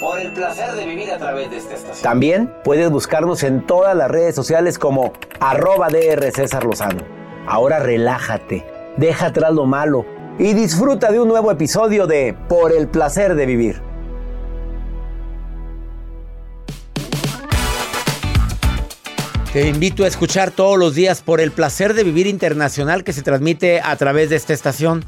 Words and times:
Por 0.00 0.18
el 0.20 0.32
placer 0.32 0.72
de 0.72 0.86
vivir 0.86 1.10
a 1.10 1.18
través 1.18 1.50
de 1.50 1.56
esta 1.56 1.74
estación. 1.74 2.02
También 2.02 2.52
puedes 2.64 2.90
buscarnos 2.90 3.42
en 3.42 3.66
todas 3.66 3.96
las 3.96 4.10
redes 4.10 4.34
sociales 4.34 4.78
como 4.78 5.12
arroba 5.40 5.88
DR 5.88 6.30
César 6.32 6.64
Lozano. 6.64 7.02
Ahora 7.46 7.78
relájate, 7.78 8.64
deja 8.96 9.26
atrás 9.26 9.52
lo 9.52 9.66
malo 9.66 10.04
y 10.38 10.52
disfruta 10.52 11.10
de 11.10 11.20
un 11.20 11.28
nuevo 11.28 11.50
episodio 11.50 12.06
de 12.06 12.36
Por 12.48 12.72
el 12.72 12.88
placer 12.88 13.34
de 13.34 13.46
vivir. 13.46 13.90
Te 19.52 19.66
invito 19.66 20.04
a 20.04 20.06
escuchar 20.06 20.52
todos 20.52 20.78
los 20.78 20.94
días 20.94 21.22
por 21.22 21.40
el 21.40 21.50
placer 21.50 21.94
de 21.94 22.04
vivir 22.04 22.28
internacional 22.28 23.02
que 23.02 23.12
se 23.12 23.22
transmite 23.22 23.80
a 23.80 23.96
través 23.96 24.30
de 24.30 24.36
esta 24.36 24.52
estación. 24.52 25.04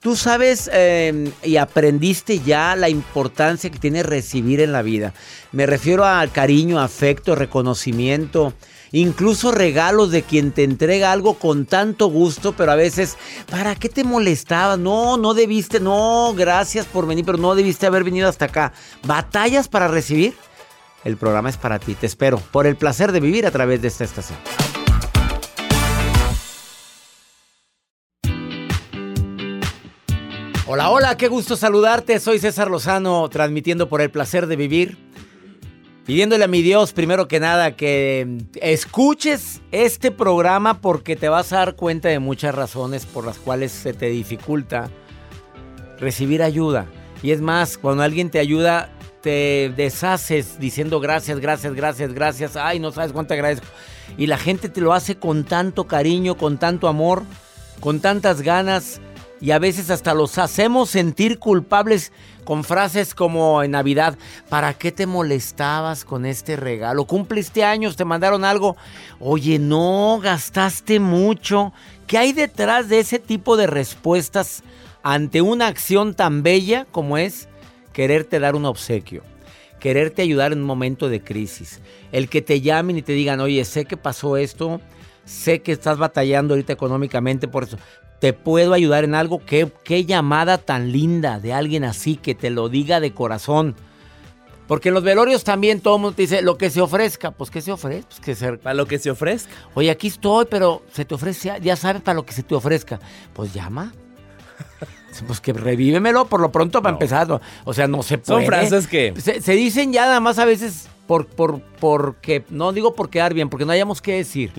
Tú 0.00 0.16
sabes 0.16 0.70
eh, 0.72 1.30
y 1.42 1.58
aprendiste 1.58 2.38
ya 2.40 2.74
la 2.74 2.88
importancia 2.88 3.68
que 3.68 3.78
tiene 3.78 4.02
recibir 4.02 4.62
en 4.62 4.72
la 4.72 4.80
vida. 4.80 5.12
Me 5.52 5.66
refiero 5.66 6.06
al 6.06 6.32
cariño, 6.32 6.80
afecto, 6.80 7.34
reconocimiento, 7.34 8.54
incluso 8.92 9.52
regalos 9.52 10.10
de 10.10 10.22
quien 10.22 10.52
te 10.52 10.64
entrega 10.64 11.12
algo 11.12 11.34
con 11.34 11.66
tanto 11.66 12.06
gusto, 12.06 12.54
pero 12.56 12.72
a 12.72 12.76
veces, 12.76 13.18
¿para 13.50 13.74
qué 13.74 13.90
te 13.90 14.02
molestaba? 14.02 14.78
No, 14.78 15.18
no 15.18 15.34
debiste, 15.34 15.80
no, 15.80 16.32
gracias 16.34 16.86
por 16.86 17.06
venir, 17.06 17.26
pero 17.26 17.36
no 17.36 17.54
debiste 17.54 17.86
haber 17.86 18.02
venido 18.02 18.26
hasta 18.26 18.46
acá. 18.46 18.72
¿Batallas 19.06 19.68
para 19.68 19.86
recibir? 19.86 20.34
El 21.04 21.18
programa 21.18 21.50
es 21.50 21.58
para 21.58 21.78
ti, 21.78 21.94
te 21.94 22.06
espero, 22.06 22.38
por 22.52 22.66
el 22.66 22.76
placer 22.76 23.12
de 23.12 23.20
vivir 23.20 23.46
a 23.46 23.50
través 23.50 23.82
de 23.82 23.88
esta 23.88 24.04
estación. 24.04 24.38
Hola, 30.72 30.88
hola, 30.90 31.16
qué 31.16 31.26
gusto 31.26 31.56
saludarte. 31.56 32.20
Soy 32.20 32.38
César 32.38 32.70
Lozano, 32.70 33.28
transmitiendo 33.28 33.88
por 33.88 34.00
el 34.00 34.08
placer 34.08 34.46
de 34.46 34.54
vivir. 34.54 34.96
Pidiéndole 36.06 36.44
a 36.44 36.46
mi 36.46 36.62
Dios, 36.62 36.92
primero 36.92 37.26
que 37.26 37.40
nada, 37.40 37.74
que 37.74 38.38
escuches 38.62 39.62
este 39.72 40.12
programa 40.12 40.80
porque 40.80 41.16
te 41.16 41.28
vas 41.28 41.52
a 41.52 41.56
dar 41.56 41.74
cuenta 41.74 42.08
de 42.08 42.20
muchas 42.20 42.54
razones 42.54 43.04
por 43.04 43.26
las 43.26 43.38
cuales 43.38 43.72
se 43.72 43.94
te 43.94 44.10
dificulta 44.10 44.88
recibir 45.98 46.40
ayuda. 46.40 46.86
Y 47.20 47.32
es 47.32 47.40
más, 47.40 47.76
cuando 47.76 48.04
alguien 48.04 48.30
te 48.30 48.38
ayuda, 48.38 48.90
te 49.22 49.72
deshaces 49.76 50.60
diciendo 50.60 51.00
gracias, 51.00 51.40
gracias, 51.40 51.74
gracias, 51.74 52.14
gracias. 52.14 52.56
Ay, 52.56 52.78
no 52.78 52.92
sabes 52.92 53.10
cuánto 53.10 53.34
agradezco. 53.34 53.66
Y 54.16 54.28
la 54.28 54.38
gente 54.38 54.68
te 54.68 54.80
lo 54.80 54.92
hace 54.92 55.16
con 55.16 55.42
tanto 55.42 55.88
cariño, 55.88 56.36
con 56.36 56.58
tanto 56.58 56.86
amor, 56.86 57.24
con 57.80 57.98
tantas 57.98 58.42
ganas 58.42 59.00
y 59.40 59.52
a 59.52 59.58
veces 59.58 59.90
hasta 59.90 60.14
los 60.14 60.36
hacemos 60.38 60.90
sentir 60.90 61.38
culpables 61.38 62.12
con 62.44 62.64
frases 62.64 63.14
como 63.14 63.62
en 63.62 63.70
Navidad, 63.70 64.18
¿para 64.48 64.74
qué 64.74 64.92
te 64.92 65.06
molestabas 65.06 66.04
con 66.04 66.26
este 66.26 66.56
regalo? 66.56 67.04
¿Cumpliste 67.04 67.64
años? 67.64 67.96
¿Te 67.96 68.04
mandaron 68.04 68.44
algo? 68.44 68.76
Oye, 69.18 69.58
no, 69.58 70.20
gastaste 70.22 71.00
mucho. 71.00 71.72
¿Qué 72.06 72.18
hay 72.18 72.32
detrás 72.32 72.88
de 72.88 72.98
ese 72.98 73.18
tipo 73.18 73.56
de 73.56 73.66
respuestas 73.66 74.62
ante 75.02 75.40
una 75.40 75.68
acción 75.68 76.14
tan 76.14 76.42
bella 76.42 76.86
como 76.90 77.16
es 77.16 77.48
quererte 77.92 78.40
dar 78.40 78.54
un 78.56 78.66
obsequio? 78.66 79.22
Quererte 79.78 80.22
ayudar 80.22 80.52
en 80.52 80.58
un 80.58 80.66
momento 80.66 81.08
de 81.08 81.22
crisis. 81.22 81.80
El 82.12 82.28
que 82.28 82.42
te 82.42 82.60
llamen 82.60 82.98
y 82.98 83.02
te 83.02 83.12
digan, 83.12 83.40
oye, 83.40 83.64
sé 83.64 83.86
que 83.86 83.96
pasó 83.96 84.36
esto, 84.36 84.80
sé 85.24 85.62
que 85.62 85.72
estás 85.72 85.96
batallando 85.96 86.54
ahorita 86.54 86.72
económicamente 86.72 87.48
por 87.48 87.64
eso, 87.64 87.78
te 88.20 88.32
puedo 88.32 88.74
ayudar 88.74 89.04
en 89.04 89.14
algo. 89.14 89.44
¿Qué, 89.44 89.70
qué 89.82 90.04
llamada 90.04 90.58
tan 90.58 90.92
linda 90.92 91.40
de 91.40 91.52
alguien 91.52 91.84
así 91.84 92.16
que 92.16 92.34
te 92.34 92.50
lo 92.50 92.68
diga 92.68 93.00
de 93.00 93.12
corazón. 93.12 93.74
Porque 94.68 94.90
en 94.90 94.94
los 94.94 95.02
velorios 95.02 95.42
también 95.42 95.80
todo 95.80 95.96
el 95.96 96.02
mundo 96.02 96.14
te 96.14 96.22
dice 96.22 96.42
lo 96.42 96.56
que 96.56 96.70
se 96.70 96.80
ofrezca. 96.80 97.32
Pues 97.32 97.50
¿qué 97.50 97.60
se 97.60 97.72
ofrece? 97.72 98.04
Pues 98.06 98.20
que 98.20 98.34
se... 98.36 98.52
Para 98.58 98.74
lo 98.74 98.86
que 98.86 99.00
se 99.00 99.10
ofrezca. 99.10 99.50
Oye, 99.74 99.90
aquí 99.90 100.06
estoy, 100.06 100.46
pero 100.48 100.84
se 100.92 101.04
te 101.04 101.14
ofrece, 101.14 101.58
ya 101.60 101.74
sabes 101.74 102.02
para 102.02 102.14
lo 102.14 102.24
que 102.24 102.32
se 102.32 102.44
te 102.44 102.54
ofrezca. 102.54 103.00
Pues 103.32 103.52
llama. 103.52 103.92
Pues 105.26 105.40
que 105.40 105.52
revívemelo 105.52 106.26
por 106.26 106.40
lo 106.40 106.52
pronto 106.52 106.80
para 106.80 106.92
empezar. 106.92 107.40
O 107.64 107.74
sea, 107.74 107.88
no 107.88 108.00
se 108.04 108.16
puede. 108.16 108.42
Son 108.42 108.46
frases 108.46 108.86
que... 108.86 109.12
Se, 109.20 109.40
se, 109.40 109.52
dicen 109.54 109.92
ya 109.92 110.06
nada 110.06 110.20
más 110.20 110.38
a 110.38 110.44
veces 110.44 110.88
por, 111.08 111.26
por, 111.26 111.60
porque, 111.80 112.44
no 112.48 112.70
digo 112.70 112.94
por 112.94 113.10
quedar 113.10 113.34
bien, 113.34 113.48
porque 113.48 113.64
no 113.64 113.72
hayamos 113.72 114.00
que 114.00 114.14
decir. 114.14 114.52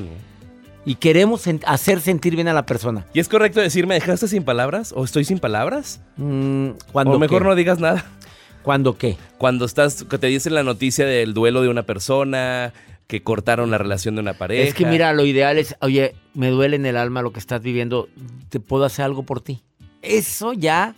Y 0.86 0.96
queremos 0.96 1.48
hacer 1.66 2.02
sentir 2.02 2.36
bien 2.36 2.48
a 2.48 2.54
la 2.54 2.66
persona. 2.66 3.06
¿Y 3.14 3.20
es 3.20 3.30
correcto 3.30 3.60
decir, 3.60 3.86
me 3.86 3.96
dejaste 3.96 4.28
sin 4.28 4.44
palabras? 4.44 4.94
¿O 4.96 5.04
estoy 5.04 5.26
sin 5.26 5.40
palabras? 5.40 6.02
Mm, 6.18 6.70
cuando 6.92 7.14
o 7.14 7.20
mejor 7.20 7.44
qué? 7.44 7.48
no 7.48 7.56
digas 7.56 7.80
nada. 7.80 8.06
¿Cuándo 8.64 8.98
qué? 8.98 9.18
Cuando 9.38 9.66
estás, 9.66 10.04
que 10.04 10.18
te 10.18 10.28
dicen 10.28 10.54
la 10.54 10.64
noticia 10.64 11.06
del 11.06 11.34
duelo 11.34 11.62
de 11.62 11.70
una 11.70 11.84
persona, 11.84 12.74
que 13.12 13.22
cortaron 13.24 13.72
la 13.72 13.78
relación 13.78 14.16
de 14.16 14.22
una 14.22 14.34
pareja. 14.34 14.68
Es 14.68 14.74
que 14.74 14.86
mira, 14.86 15.14
lo 15.14 15.26
ideal 15.26 15.58
es, 15.58 15.76
oye, 15.82 16.16
me 16.34 16.50
duele 16.50 16.78
en 16.78 16.86
el 16.86 16.96
alma 16.96 17.22
lo 17.22 17.34
que 17.34 17.40
estás 17.40 17.62
viviendo, 17.62 18.08
¿te 18.50 18.60
puedo 18.60 18.86
hacer 18.86 19.06
algo 19.06 19.24
por 19.24 19.42
ti? 19.42 19.64
Eso 20.02 20.54
ya 20.54 20.96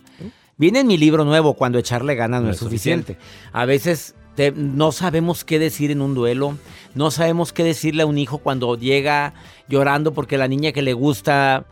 viene 0.56 0.80
en 0.80 0.86
mi 0.86 0.96
libro 0.96 1.24
nuevo, 1.24 1.54
cuando 1.54 1.78
echarle 1.78 2.14
ganas 2.14 2.42
no, 2.42 2.50
es 2.50 2.58
suficiente. 2.58 3.16
A 3.52 3.64
veces 3.64 4.14
te, 4.34 4.52
no 4.52 4.92
sabemos 4.92 5.44
qué 5.44 5.58
decir 5.58 5.90
en 5.90 6.00
un 6.00 6.14
duelo, 6.14 6.56
no 6.94 7.10
sabemos 7.10 7.52
qué 7.52 7.64
decirle 7.64 8.02
a 8.02 8.06
un 8.06 8.18
hijo 8.18 8.38
cuando 8.38 8.76
llega 8.76 9.34
llorando 9.68 10.12
porque 10.12 10.38
la 10.38 10.48
niña 10.48 10.72
que 10.72 10.82
le 10.82 10.92
gusta 10.92 11.64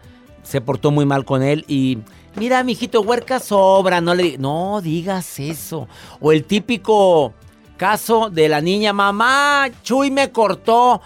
se 0.42 0.60
portó 0.60 0.90
muy 0.90 1.06
mal 1.06 1.24
con 1.24 1.42
él 1.42 1.64
y 1.68 1.98
mira, 2.36 2.62
mijito, 2.64 3.00
huerca 3.02 3.38
sobra, 3.40 4.00
no 4.00 4.14
le 4.14 4.38
no 4.38 4.80
digas 4.82 5.38
eso. 5.38 5.88
O 6.20 6.32
el 6.32 6.44
típico 6.44 7.32
caso 7.76 8.30
de 8.30 8.48
la 8.48 8.60
niña, 8.60 8.92
mamá, 8.92 9.68
Chuy 9.82 10.10
me 10.10 10.30
cortó. 10.30 11.00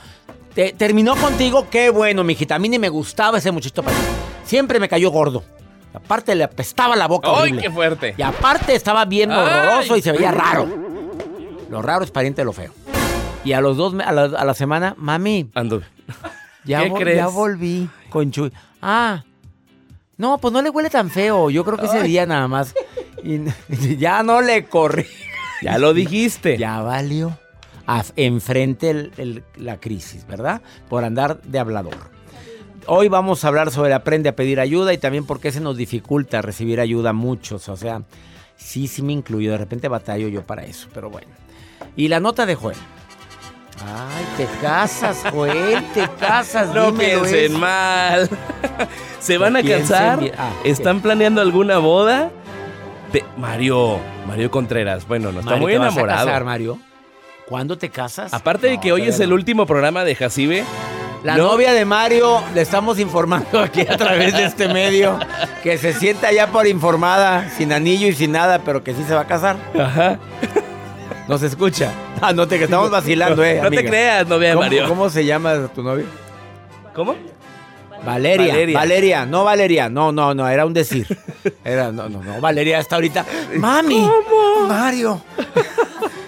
Te, 0.55 0.73
terminó 0.73 1.17
contigo, 1.17 1.67
qué 1.70 1.91
bueno, 1.91 2.25
mijita. 2.25 2.55
A 2.55 2.59
mí 2.59 2.69
ni 2.69 2.79
me 2.79 2.88
gustaba 2.88 3.38
ese 3.38 3.50
muchachito. 3.50 3.82
Siempre 4.44 4.81
me 4.81 4.88
cayó 4.88 5.11
gordo. 5.11 5.43
Aparte 5.93 6.35
le 6.35 6.44
apestaba 6.44 6.97
la 6.97 7.09
boca. 7.09 7.29
¡Ay, 7.31 7.41
horrible. 7.41 7.62
qué 7.62 7.70
fuerte! 7.70 8.14
Y 8.17 8.23
aparte 8.23 8.75
estaba 8.75 9.05
bien 9.06 9.31
horroroso 9.31 9.97
y 9.97 10.02
se 10.02 10.12
veía 10.12 10.31
raro. 10.31 10.69
Lo 11.70 11.82
raro 11.82 12.04
es 12.04 12.10
pariente 12.10 12.40
de 12.42 12.44
lo 12.46 12.52
feo. 12.52 12.72
Y 13.44 13.52
a 13.52 13.60
los 13.60 13.76
dos, 13.76 13.94
a 14.04 14.12
la, 14.12 14.24
a 14.24 14.44
la 14.44 14.54
semana, 14.54 14.94
mami, 14.98 15.50
Ando. 15.54 15.82
ya, 16.64 16.82
¿Qué 16.84 16.92
crees? 16.92 17.16
ya 17.18 17.28
volví 17.28 17.88
con 18.10 18.30
Chuy. 18.30 18.52
Ah, 18.82 19.24
no, 20.16 20.38
pues 20.38 20.52
no 20.52 20.62
le 20.62 20.70
huele 20.70 20.90
tan 20.90 21.10
feo. 21.10 21.50
Yo 21.50 21.64
creo 21.64 21.76
que 21.78 21.86
ese 21.86 22.02
día 22.02 22.26
nada 22.26 22.48
más. 22.48 22.74
Y, 23.22 23.40
ya 23.98 24.22
no 24.22 24.40
le 24.40 24.64
corrí. 24.64 25.06
Ya 25.62 25.78
lo 25.78 25.94
dijiste. 25.94 26.58
Ya 26.58 26.80
valió. 26.80 27.38
enfrente 28.16 28.90
el- 28.90 29.12
el- 29.16 29.44
la 29.56 29.78
crisis, 29.78 30.26
¿verdad? 30.26 30.60
Por 30.88 31.04
andar 31.04 31.40
de 31.42 31.58
hablador. 31.58 31.94
Hoy 32.88 33.08
vamos 33.08 33.44
a 33.44 33.48
hablar 33.48 33.70
sobre 33.70 33.94
aprende 33.94 34.28
a 34.28 34.36
pedir 34.36 34.60
ayuda 34.60 34.92
y 34.92 34.98
también 34.98 35.24
por 35.24 35.40
qué 35.40 35.50
se 35.52 35.60
nos 35.60 35.76
dificulta 35.76 36.42
recibir 36.42 36.80
ayuda 36.80 37.10
a 37.10 37.12
muchos. 37.12 37.68
O 37.68 37.76
sea, 37.76 38.02
sí, 38.56 38.86
sí 38.88 39.02
me 39.02 39.12
incluyo. 39.12 39.50
De 39.52 39.58
repente 39.58 39.88
batallo 39.88 40.28
yo 40.28 40.42
para 40.42 40.64
eso, 40.64 40.88
pero 40.94 41.10
bueno. 41.10 41.28
Y 41.96 42.08
la 42.08 42.20
nota 42.20 42.46
de 42.46 42.54
Joel. 42.54 42.76
Ay, 43.84 44.25
te 44.37 44.46
casas, 44.60 45.22
Joel, 45.31 45.82
te 45.94 46.08
casas. 46.19 46.75
No 46.75 46.94
piensen 46.94 47.52
eso. 47.52 47.58
mal. 47.58 48.28
¿Se 49.20 49.38
van 49.38 49.56
a 49.56 49.62
casar? 49.62 50.19
Ah, 50.38 50.50
¿Están 50.64 51.00
planeando 51.00 51.40
alguna 51.40 51.78
boda? 51.78 52.31
Mario, 53.38 53.98
Mario 54.26 54.50
Contreras, 54.50 55.06
bueno, 55.08 55.32
no 55.32 55.40
está 55.40 55.52
Mario, 55.52 55.62
muy 55.62 55.72
¿te 55.72 55.78
vas 55.78 55.88
a 55.88 55.93
enamorado. 55.93 56.26
casar, 56.26 56.44
Mario? 56.44 56.78
¿Cuándo 57.48 57.78
te 57.78 57.88
casas? 57.88 58.34
Aparte 58.34 58.66
de 58.66 58.78
que 58.81 58.92
hoy 58.92 59.02
es 59.08 59.20
el 59.20 59.32
último 59.32 59.64
programa 59.66 60.04
de 60.04 60.14
Jacibe, 60.14 60.64
La 61.25 61.37
No. 61.37 61.44
novia 61.52 61.72
de 61.72 61.84
Mario, 61.87 62.42
le 62.54 62.60
estamos 62.60 62.99
informando 62.99 63.60
aquí 63.60 63.81
a 63.82 63.96
través 63.96 64.34
de 64.37 64.44
este 64.44 64.69
medio 64.69 65.19
que 65.62 65.78
se 65.78 65.92
sienta 65.94 66.31
ya 66.32 66.49
por 66.49 66.66
informada, 66.66 67.49
sin 67.50 67.72
anillo 67.72 68.06
y 68.08 68.12
sin 68.14 68.32
nada, 68.32 68.58
pero 68.64 68.84
que 68.84 68.92
sí 68.94 69.02
se 69.04 69.14
va 69.14 69.22
a 69.22 69.26
casar. 69.26 69.56
Ajá. 69.78 70.19
Nos 71.28 71.43
escucha. 71.43 71.90
Ah, 72.20 72.32
no 72.32 72.46
te 72.46 72.56
que 72.58 72.64
estamos 72.64 72.90
vacilando, 72.90 73.44
eh. 73.44 73.61
No 73.62 73.70
te 73.70 73.84
creas, 73.84 74.26
novia 74.28 74.49
de 74.50 74.55
¿Cómo, 74.55 74.64
Mario. 74.64 74.88
¿Cómo 74.88 75.11
se 75.11 75.25
llama 75.25 75.69
tu 75.75 75.82
novio? 75.82 76.06
¿Cómo? 76.94 77.14
Valeria, 78.05 78.49
Valeria. 78.52 78.78
Valeria. 78.78 79.26
no 79.26 79.43
Valeria. 79.44 79.88
No, 79.88 80.12
no, 80.12 80.32
no, 80.34 80.49
era 80.49 80.64
un 80.64 80.73
decir. 80.73 81.06
Era, 81.64 81.90
no, 81.90 82.08
no, 82.08 82.23
no. 82.23 82.40
Valeria 82.40 82.78
está 82.78 82.94
ahorita. 82.96 83.25
Mami. 83.56 84.08
Mario. 84.69 85.20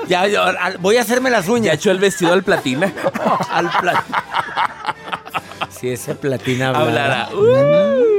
Ya, 0.09 0.27
ya, 0.27 0.45
al- 0.49 0.79
voy 0.79 0.97
a 0.97 1.03
hacerme 1.03 1.31
las 1.31 1.47
Ya 1.47 1.53
uñas. 1.53 1.75
echó 1.77 1.91
el 1.91 1.99
vestido 1.99 2.33
al 2.33 2.43
platina. 2.43 2.93
al 3.51 3.71
plat. 3.81 4.05
Si 5.71 5.91
ese 5.91 6.15
platina 6.17 6.71
Hablará. 6.71 7.25
hablara. 7.27 7.29
Uh. 7.37 8.18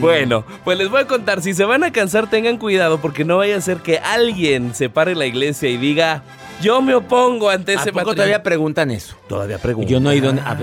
Bueno, 0.00 0.44
pues 0.64 0.78
les 0.78 0.88
voy 0.90 1.02
a 1.02 1.06
contar, 1.06 1.42
si 1.42 1.54
se 1.54 1.64
van 1.64 1.84
a 1.84 1.92
cansar 1.92 2.28
tengan 2.30 2.56
cuidado 2.58 3.00
porque 3.00 3.24
no 3.24 3.36
vaya 3.38 3.56
a 3.56 3.60
ser 3.60 3.78
que 3.78 3.98
alguien 3.98 4.74
se 4.74 4.88
pare 4.90 5.14
la 5.14 5.26
iglesia 5.26 5.68
y 5.68 5.76
diga, 5.76 6.22
yo 6.60 6.82
me 6.82 6.94
opongo 6.94 7.48
ante 7.50 7.72
¿A 7.72 7.74
ese 7.76 7.84
poco 7.86 7.94
matrimonio". 7.96 8.14
todavía 8.16 8.42
preguntan 8.42 8.90
eso? 8.90 9.16
Todavía 9.28 9.58
preguntan. 9.58 9.90
Yo 9.90 10.00
no 10.00 10.10
he 10.10 10.16
ido 10.16 10.30
a, 10.30 10.34
a- 10.34 10.52
a- 10.52 10.56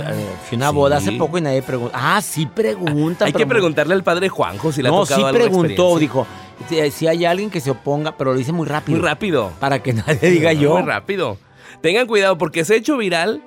fui 0.47 0.53
a 0.53 0.55
una 0.57 0.69
Sí. 0.69 0.75
boda 0.75 0.97
hace 0.97 1.11
poco 1.13 1.37
y 1.37 1.41
nadie 1.41 1.61
pregunta. 1.61 1.97
Ah, 1.99 2.21
sí 2.21 2.45
pregunta. 2.45 3.25
Hay 3.25 3.33
que 3.33 3.47
preguntarle 3.47 3.93
al 3.93 4.03
padre 4.03 4.29
Juanjo 4.29 4.71
si 4.71 4.81
le 4.81 4.89
No, 4.89 5.01
ha 5.01 5.05
tocado 5.05 5.29
sí 5.29 5.33
preguntó, 5.35 5.97
dijo, 5.97 6.27
si, 6.69 6.91
si 6.91 7.07
hay 7.07 7.25
alguien 7.25 7.49
que 7.49 7.61
se 7.61 7.71
oponga, 7.71 8.15
pero 8.17 8.33
lo 8.33 8.37
dice 8.37 8.51
muy 8.51 8.67
rápido. 8.67 8.97
Muy 8.99 9.07
rápido. 9.07 9.51
Para 9.59 9.81
que 9.81 9.93
nadie 9.93 10.29
diga 10.29 10.53
yo. 10.53 10.73
Muy 10.77 10.83
rápido. 10.83 11.37
Tengan 11.81 12.07
cuidado 12.07 12.37
porque 12.37 12.63
se 12.65 12.73
ha 12.73 12.77
hecho 12.77 12.97
viral 12.97 13.41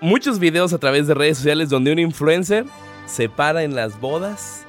muchos 0.00 0.38
videos 0.38 0.72
a 0.74 0.78
través 0.78 1.06
de 1.06 1.14
redes 1.14 1.38
sociales 1.38 1.68
donde 1.70 1.92
un 1.92 1.98
influencer 1.98 2.64
se 3.06 3.28
para 3.28 3.62
en 3.64 3.74
las 3.74 4.00
bodas 4.00 4.64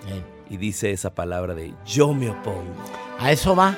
y 0.50 0.58
dice 0.58 0.92
esa 0.92 1.14
palabra 1.14 1.54
de 1.56 1.74
yo 1.86 2.14
me 2.14 2.30
opongo. 2.30 2.74
A 3.20 3.32
eso 3.32 3.56
va. 3.56 3.78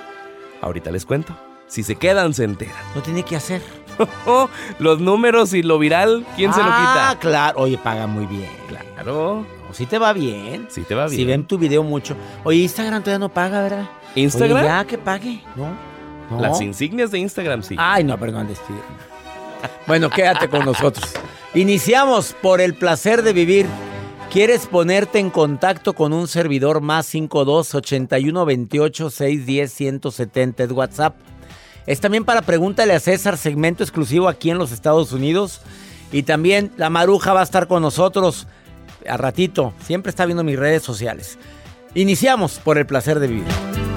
Ahorita 0.62 0.92
les 0.92 1.06
cuento. 1.06 1.36
Si 1.68 1.84
se 1.84 1.96
quedan, 1.96 2.34
se 2.34 2.46
enteran. 2.46 2.76
No 2.96 3.02
tiene 3.02 3.24
que 3.24 3.36
hacer. 3.36 3.62
Los 4.80 5.00
números 5.00 5.54
y 5.54 5.64
lo 5.64 5.80
viral, 5.80 6.26
¿quién 6.36 6.54
se 6.54 6.60
lo 6.64 6.70
Ah, 6.70 7.10
quita? 7.14 7.20
claro. 7.20 7.60
Oye, 7.62 7.78
paga 7.78 8.08
muy 8.08 8.26
bien. 8.26 8.50
Claro. 8.68 9.46
No, 9.68 9.74
sí 9.74 9.86
te 9.86 9.98
va 9.98 10.14
bien. 10.14 10.68
Sí 10.70 10.82
te 10.84 10.96
va 10.96 11.06
bien. 11.08 11.18
Si 11.18 11.26
ven 11.26 11.46
tu 11.46 11.58
video 11.58 11.84
mucho. 11.84 12.16
Oye, 12.44 12.60
Instagram 12.60 13.02
todavía 13.04 13.20
no 13.20 13.30
paga, 13.34 13.62
¿verdad? 13.64 13.90
¿Instagram? 14.16 14.58
Oye, 14.60 14.68
ya 14.68 14.86
que 14.86 14.98
pague. 14.98 15.42
No. 15.56 15.70
no. 16.30 16.42
Las 16.42 16.62
insignias 16.62 17.12
de 17.12 17.20
Instagram, 17.20 17.64
sí. 17.64 17.76
Ay, 17.78 18.04
no, 18.04 18.18
perdón, 18.18 18.48
despido. 18.48 18.80
Bueno, 19.88 20.10
quédate 20.10 20.48
con 20.50 20.64
nosotros. 20.66 21.14
Iniciamos 21.54 22.34
por 22.42 22.62
el 22.62 22.76
placer 22.76 23.24
de 23.24 23.34
vivir. 23.34 23.66
¿Quieres 24.32 24.68
ponerte 24.68 25.20
en 25.20 25.30
contacto 25.30 25.94
con 25.94 26.12
un 26.12 26.28
servidor 26.28 26.82
más 26.82 27.06
52 27.08 27.74
81 27.74 28.46
28 28.46 29.10
610 29.10 29.74
170 29.74 30.64
es 30.64 30.72
WhatsApp? 30.72 31.16
Es 31.86 32.02
también 32.02 32.26
para 32.26 32.42
pregúntale 32.42 32.94
a 32.94 33.00
César, 33.00 33.38
segmento 33.38 33.84
exclusivo 33.84 34.28
aquí 34.28 34.50
en 34.50 34.58
los 34.58 34.74
Estados 34.74 35.14
Unidos. 35.14 35.62
Y 36.12 36.24
también 36.24 36.72
la 36.76 36.90
Maruja 36.90 37.34
va 37.34 37.40
a 37.40 37.44
estar 37.44 37.68
con 37.68 37.82
nosotros 37.82 38.48
a 39.08 39.16
ratito. 39.16 39.74
Siempre 39.82 40.10
está 40.10 40.26
viendo 40.26 40.44
mis 40.44 40.60
redes 40.60 40.84
sociales. 40.84 41.40
Iniciamos 41.96 42.60
por 42.60 42.78
el 42.78 42.86
placer 42.86 43.20
de 43.20 43.28
vivir. 43.28 43.97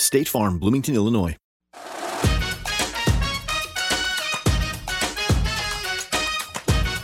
State 0.00 0.26
Farm, 0.26 0.58
Bloomington, 0.58 0.94
Illinois. 0.94 1.36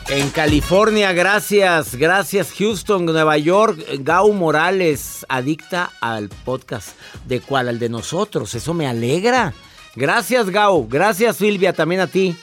En 0.09 0.31
California, 0.31 1.13
gracias, 1.13 1.97
gracias 1.97 2.53
Houston, 2.53 3.05
Nueva 3.05 3.37
York, 3.39 3.79
Gau 3.99 4.33
Morales, 4.33 5.27
adicta 5.29 5.91
al 6.01 6.29
podcast. 6.29 6.97
¿De 7.27 7.41
cuál? 7.41 7.69
Al 7.69 7.79
de 7.79 7.89
nosotros, 7.89 8.55
eso 8.55 8.73
me 8.73 8.87
alegra. 8.87 9.53
Gracias 9.95 10.49
Gau, 10.49 10.87
gracias 10.89 11.37
Silvia, 11.37 11.73
también 11.73 12.01
a 12.01 12.07
ti. 12.07 12.37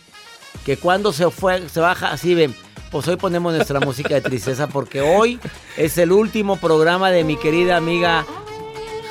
Que 0.66 0.78
cuando 0.78 1.14
se 1.14 1.32
fue, 1.32 1.68
se 1.70 1.80
baja 1.80 2.12
así, 2.12 2.36
ven, 2.36 2.54
pues 2.92 3.08
hoy 3.08 3.16
ponemos 3.16 3.54
nuestra 3.54 3.80
música 3.80 4.14
de 4.14 4.22
tristeza 4.22 4.68
porque 4.68 5.02
hoy 5.02 5.40
es 5.78 5.98
el 5.98 6.12
último 6.12 6.58
programa 6.58 7.12
de 7.12 7.24
mi 7.24 7.38
querida 7.38 7.78
amiga 7.78 8.26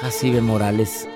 Jacibe 0.03 0.41
Morales. 0.41 1.09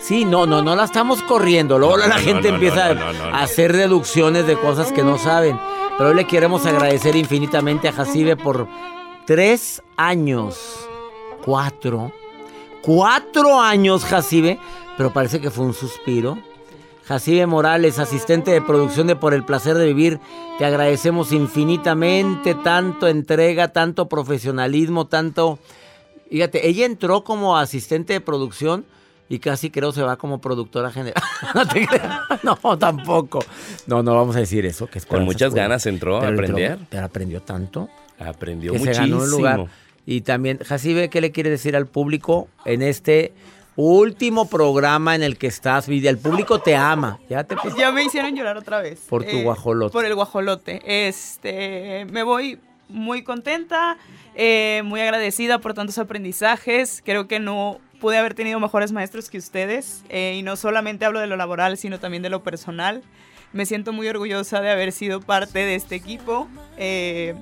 Sí, 0.00 0.24
no, 0.24 0.46
no, 0.46 0.62
no 0.62 0.76
la 0.76 0.84
estamos 0.84 1.22
corriendo. 1.22 1.78
Luego 1.78 1.96
No, 1.96 2.06
la 2.06 2.16
no, 2.16 2.22
gente 2.22 2.48
no, 2.48 2.54
empieza 2.54 2.90
a 2.90 3.42
hacer 3.42 3.76
deducciones 3.76 4.46
de 4.46 4.56
cosas 4.56 4.92
que 4.92 5.02
no 5.02 5.18
saben. 5.18 5.58
Pero 5.96 6.10
hoy 6.10 6.16
le 6.16 6.26
queremos 6.26 6.64
agradecer 6.66 7.16
infinitamente 7.16 7.88
a 7.88 7.92
Jacibe 7.92 8.36
por 8.36 8.68
tres 9.26 9.82
años. 9.96 10.58
Cuatro. 11.44 12.12
Cuatro 12.82 13.60
años, 13.60 14.04
Jacibe. 14.04 14.58
Pero 14.96 15.12
parece 15.12 15.40
que 15.40 15.50
fue 15.50 15.64
un 15.64 15.74
suspiro. 15.74 16.38
Jacibe 17.08 17.46
Morales, 17.46 17.98
asistente 17.98 18.50
de 18.50 18.60
producción 18.60 19.06
de 19.06 19.16
Por 19.16 19.32
el 19.32 19.42
Placer 19.42 19.78
de 19.78 19.86
Vivir, 19.86 20.20
te 20.58 20.66
agradecemos 20.66 21.32
infinitamente 21.32 22.54
tanto 22.54 23.08
entrega, 23.08 23.68
tanto 23.68 24.08
profesionalismo, 24.10 25.06
tanto... 25.06 25.58
Fíjate, 26.30 26.68
ella 26.68 26.84
entró 26.84 27.24
como 27.24 27.56
asistente 27.56 28.12
de 28.12 28.20
producción 28.20 28.84
y 29.28 29.38
casi 29.40 29.70
creo 29.70 29.92
se 29.92 30.02
va 30.02 30.16
como 30.16 30.40
productora 30.40 30.90
general. 30.90 31.22
no 31.54 31.66
te 31.66 31.86
creas. 31.86 32.20
No, 32.42 32.78
tampoco. 32.78 33.40
No, 33.86 34.02
no 34.02 34.14
vamos 34.14 34.36
a 34.36 34.40
decir 34.40 34.64
eso. 34.66 34.86
Que 34.86 34.98
es 34.98 35.06
Con 35.06 35.24
muchas 35.24 35.54
ganas 35.54 35.84
entró 35.86 36.16
a 36.16 36.20
Pero 36.20 36.32
aprender. 36.34 36.70
entró- 36.72 36.86
pero 36.90 37.04
aprendió 37.04 37.42
tanto 37.42 37.88
Aprendió 38.18 38.72
que 38.72 38.78
se 38.78 38.84
muchísimo. 38.86 39.06
ganó 39.18 39.24
un 39.24 39.30
lugar. 39.30 39.64
Y 40.06 40.22
también, 40.22 40.58
Jacibe, 40.58 41.10
¿qué 41.10 41.20
le 41.20 41.30
quiere 41.32 41.50
decir 41.50 41.76
al 41.76 41.86
público 41.86 42.48
en 42.64 42.80
este 42.82 43.32
último 43.76 44.48
programa 44.48 45.14
en 45.14 45.22
el 45.22 45.36
que 45.38 45.46
estás? 45.46 45.88
Y 45.88 46.06
el 46.06 46.18
público 46.18 46.60
te 46.60 46.74
ama. 46.74 47.18
Ya 47.28 47.44
te 47.44 47.54
Ya 47.78 47.92
me 47.92 48.04
hicieron 48.04 48.34
llorar 48.34 48.56
otra 48.56 48.80
vez. 48.80 49.00
Por 49.08 49.24
tu 49.24 49.40
guajolote. 49.42 49.92
Por 49.92 50.04
el 50.04 50.14
guajolote. 50.14 50.80
Este, 51.08 52.06
me 52.10 52.22
voy 52.22 52.58
muy 52.88 53.22
contenta, 53.22 53.98
eh, 54.34 54.80
muy 54.84 55.00
agradecida 55.00 55.58
por 55.58 55.74
tantos 55.74 55.98
aprendizajes. 55.98 57.02
Creo 57.04 57.28
que 57.28 57.38
no 57.38 57.78
pude 58.00 58.18
haber 58.18 58.34
tenido 58.34 58.60
mejores 58.60 58.92
maestros 58.92 59.30
que 59.30 59.38
ustedes. 59.38 60.02
eh, 60.08 60.36
y 60.38 60.42
no 60.42 60.56
solamente 60.56 61.04
hablo 61.04 61.20
de 61.20 61.26
lo 61.26 61.36
laboral, 61.36 61.76
sino 61.76 61.98
también 61.98 62.22
de 62.22 62.30
lo 62.30 62.42
personal. 62.42 63.02
Me 63.52 63.66
siento 63.66 63.92
muy 63.92 64.08
orgullosa 64.08 64.60
de 64.60 64.70
haber 64.70 64.92
sido 64.92 65.20
parte 65.20 65.60
de 65.60 65.74
este 65.74 65.94
equipo. 65.94 66.48
Eh, 66.76 67.34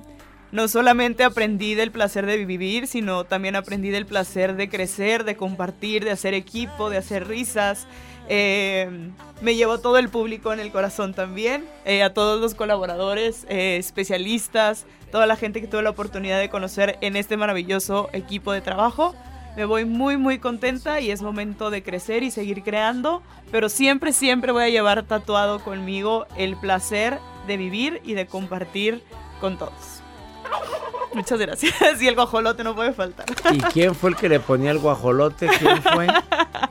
no 0.51 0.67
solamente 0.69 1.23
aprendí 1.25 1.75
del 1.75 1.91
placer 1.91 2.25
de 2.25 2.45
vivir, 2.45 2.87
sino 2.87 3.25
también 3.25 3.57
aprendí 3.57 3.89
del 3.89 4.05
placer 4.05 4.55
de 4.55 4.69
crecer, 4.69 5.25
de 5.25 5.35
compartir, 5.35 6.05
de 6.05 6.11
hacer 6.11 6.33
equipo, 6.33 6.89
de 6.89 6.97
hacer 6.97 7.27
risas. 7.27 7.85
Eh, 8.29 9.11
me 9.41 9.55
llevo 9.55 9.79
todo 9.79 9.97
el 9.97 10.07
público 10.07 10.53
en 10.53 10.59
el 10.59 10.71
corazón 10.71 11.13
también, 11.13 11.65
a 12.03 12.09
todos 12.11 12.39
los 12.39 12.55
colaboradores, 12.55 13.45
especialistas, 13.49 14.85
toda 15.11 15.27
la 15.27 15.35
gente 15.35 15.59
que 15.59 15.67
tuve 15.67 15.81
la 15.81 15.89
oportunidad 15.89 16.39
de 16.39 16.49
conocer 16.49 16.97
en 17.01 17.17
este 17.17 17.35
maravilloso 17.35 18.09
equipo 18.13 18.53
de 18.53 18.61
trabajo. 18.61 19.13
Me 19.57 19.65
voy 19.65 19.85
muy 19.85 20.17
muy 20.17 20.37
contenta 20.37 21.01
y 21.01 21.09
es 21.09 21.23
momento 21.23 21.71
de 21.71 21.81
crecer 21.81 22.21
y 22.21 22.29
seguir 22.29 22.61
creando, 22.61 23.23
pero 23.51 23.69
siempre 23.69 24.13
siempre 24.13 24.51
voy 24.51 24.65
a 24.65 24.69
llevar 24.69 25.01
tatuado 25.01 25.59
conmigo 25.63 26.27
el 26.37 26.55
placer 26.57 27.17
de 27.47 27.57
vivir 27.57 27.99
y 28.05 28.13
de 28.13 28.27
compartir 28.27 29.01
con 29.41 29.57
todos. 29.57 30.03
Muchas 31.15 31.39
gracias. 31.39 31.73
Y 32.01 32.07
el 32.07 32.13
guajolote 32.13 32.63
no 32.63 32.75
puede 32.75 32.93
faltar. 32.93 33.25
¿Y 33.51 33.57
quién 33.57 33.95
fue 33.95 34.11
el 34.11 34.15
que 34.15 34.29
le 34.29 34.39
ponía 34.39 34.69
el 34.69 34.77
guajolote? 34.77 35.47
¿Quién 35.47 35.81
fue? 35.81 36.07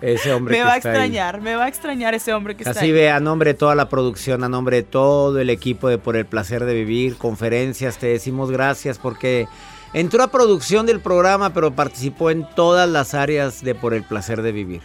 Ese 0.00 0.32
hombre 0.32 0.52
Me 0.52 0.58
que 0.58 0.64
va 0.64 0.74
a 0.74 0.76
está 0.76 0.90
ahí. 0.90 0.94
extrañar, 0.94 1.40
me 1.40 1.56
va 1.56 1.64
a 1.64 1.68
extrañar 1.68 2.14
ese 2.14 2.32
hombre 2.32 2.54
que 2.54 2.62
está 2.62 2.78
Así 2.78 2.92
ve, 2.92 3.10
a 3.10 3.18
nombre 3.18 3.54
de 3.54 3.58
toda 3.58 3.74
la 3.74 3.88
producción, 3.88 4.44
a 4.44 4.48
nombre 4.48 4.76
de 4.76 4.82
todo 4.84 5.40
el 5.40 5.50
equipo 5.50 5.88
de 5.88 5.98
Por 5.98 6.14
el 6.14 6.26
Placer 6.26 6.64
de 6.64 6.74
Vivir, 6.74 7.16
conferencias, 7.16 7.98
te 7.98 8.06
decimos 8.06 8.52
gracias 8.52 8.98
porque 8.98 9.48
entró 9.92 10.22
a 10.22 10.30
producción 10.30 10.86
del 10.86 11.00
programa, 11.00 11.52
pero 11.52 11.74
participó 11.74 12.30
en 12.30 12.48
todas 12.54 12.88
las 12.88 13.14
áreas 13.14 13.62
de 13.62 13.74
Por 13.74 13.94
el 13.94 14.02
Placer 14.02 14.42
de 14.42 14.52
Vivir. 14.52 14.82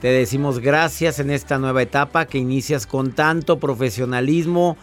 Te 0.00 0.08
decimos 0.08 0.58
gracias 0.58 1.18
en 1.18 1.30
esta 1.30 1.58
nueva 1.58 1.82
etapa 1.82 2.26
que 2.26 2.38
inicias 2.38 2.86
con 2.86 3.12
tanto 3.12 3.58
profesionalismo, 3.58 4.76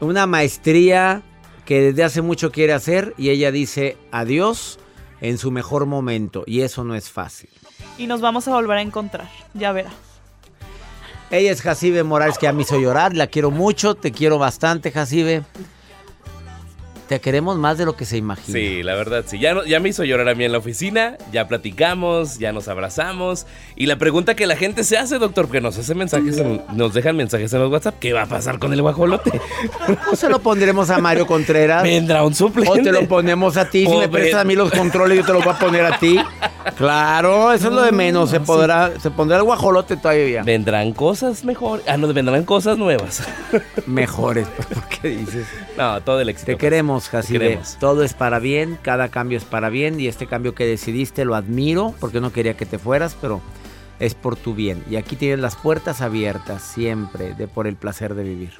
una 0.00 0.26
maestría 0.26 1.22
que 1.64 1.80
desde 1.80 2.04
hace 2.04 2.22
mucho 2.22 2.50
quiere 2.50 2.72
hacer 2.72 3.14
y 3.16 3.30
ella 3.30 3.52
dice 3.52 3.96
adiós 4.10 4.78
en 5.20 5.38
su 5.38 5.50
mejor 5.50 5.86
momento 5.86 6.44
y 6.46 6.62
eso 6.62 6.84
no 6.84 6.94
es 6.94 7.10
fácil. 7.10 7.50
Y 7.98 8.06
nos 8.06 8.20
vamos 8.20 8.48
a 8.48 8.52
volver 8.52 8.78
a 8.78 8.82
encontrar, 8.82 9.28
ya 9.54 9.72
verá. 9.72 9.90
Ella 11.30 11.50
es 11.50 11.60
Jacibe 11.60 12.04
Morales, 12.04 12.38
que 12.38 12.46
ya 12.46 12.52
me 12.52 12.62
hizo 12.62 12.78
llorar. 12.78 13.16
La 13.16 13.26
quiero 13.26 13.50
mucho, 13.50 13.96
te 13.96 14.12
quiero 14.12 14.38
bastante, 14.38 14.92
Jacibe. 14.92 15.42
Te 17.08 17.20
queremos 17.20 17.56
más 17.56 17.78
de 17.78 17.84
lo 17.84 17.94
que 17.96 18.04
se 18.04 18.16
imagina. 18.16 18.58
Sí, 18.58 18.82
la 18.82 18.94
verdad, 18.96 19.24
sí. 19.26 19.38
Ya, 19.38 19.54
no- 19.54 19.64
ya 19.64 19.78
me 19.78 19.90
hizo 19.90 20.02
llorar 20.02 20.28
a 20.28 20.34
mí 20.34 20.44
en 20.44 20.50
la 20.50 20.58
oficina, 20.58 21.16
ya 21.32 21.46
platicamos, 21.46 22.38
ya 22.38 22.52
nos 22.52 22.66
abrazamos. 22.66 23.46
Y 23.76 23.86
la 23.86 23.96
pregunta 23.96 24.34
que 24.34 24.46
la 24.46 24.56
gente 24.56 24.82
se 24.82 24.98
hace, 24.98 25.18
doctor, 25.18 25.46
porque 25.46 25.60
nos 25.60 25.78
hace 25.78 25.94
mensajes, 25.94 26.38
en- 26.38 26.62
nos 26.74 26.94
dejan 26.94 27.16
mensajes 27.16 27.52
en 27.52 27.60
los 27.60 27.70
WhatsApp, 27.70 27.94
¿qué 28.00 28.12
va 28.12 28.22
a 28.22 28.26
pasar 28.26 28.58
con 28.58 28.72
el 28.72 28.82
guajolote? 28.82 29.40
¿O 30.12 30.16
se 30.16 30.28
lo 30.28 30.40
pondremos 30.40 30.90
a 30.90 30.98
Mario 30.98 31.26
Contreras? 31.28 31.84
¿Vendrá 31.84 32.24
un 32.24 32.34
suplente? 32.34 32.70
O 32.72 32.74
te 32.82 32.90
lo 32.90 33.06
ponemos 33.06 33.56
a 33.56 33.70
ti. 33.70 33.86
Si 33.86 33.92
O 33.92 34.00
me 34.00 34.08
prestas 34.08 34.40
a 34.40 34.44
mí 34.44 34.56
los 34.56 34.72
controles, 34.72 35.18
yo 35.18 35.24
te 35.24 35.32
los 35.32 35.44
voy 35.44 35.54
a 35.54 35.58
poner 35.58 35.84
a 35.84 35.98
ti. 36.00 36.18
Claro, 36.76 37.52
eso 37.52 37.68
es 37.68 37.72
lo 37.74 37.82
de 37.82 37.92
menos. 37.92 38.30
Se, 38.30 38.40
podrá, 38.40 38.90
se 39.00 39.10
pondrá 39.10 39.36
el 39.36 39.44
guajolote 39.44 39.96
todavía. 39.96 40.42
¿Vendrán 40.42 40.92
cosas 40.92 41.44
mejores? 41.44 41.84
Ah, 41.88 41.96
no, 41.96 42.12
vendrán 42.12 42.44
cosas 42.44 42.76
nuevas. 42.76 43.22
Mejores. 43.86 44.46
¿Por 44.48 44.84
qué 44.88 45.08
dices? 45.08 45.46
No, 45.78 46.00
todo 46.02 46.20
el 46.20 46.28
éxito. 46.28 46.46
Te 46.52 46.56
queremos, 46.58 46.95
Jacibe. 47.04 47.38
queremos. 47.38 47.76
Todo 47.78 48.02
es 48.02 48.14
para 48.14 48.38
bien, 48.38 48.78
cada 48.82 49.08
cambio 49.08 49.38
es 49.38 49.44
para 49.44 49.68
bien 49.68 50.00
y 50.00 50.06
este 50.08 50.26
cambio 50.26 50.54
que 50.54 50.66
decidiste 50.66 51.24
lo 51.24 51.34
admiro 51.34 51.94
porque 52.00 52.20
no 52.20 52.32
quería 52.32 52.56
que 52.56 52.66
te 52.66 52.78
fueras, 52.78 53.16
pero 53.20 53.40
es 53.98 54.14
por 54.14 54.36
tu 54.36 54.54
bien. 54.54 54.82
Y 54.90 54.96
aquí 54.96 55.16
tienes 55.16 55.38
las 55.38 55.56
puertas 55.56 56.00
abiertas 56.00 56.62
siempre 56.62 57.34
de 57.34 57.48
por 57.48 57.66
el 57.66 57.76
placer 57.76 58.14
de 58.14 58.24
vivir. 58.24 58.52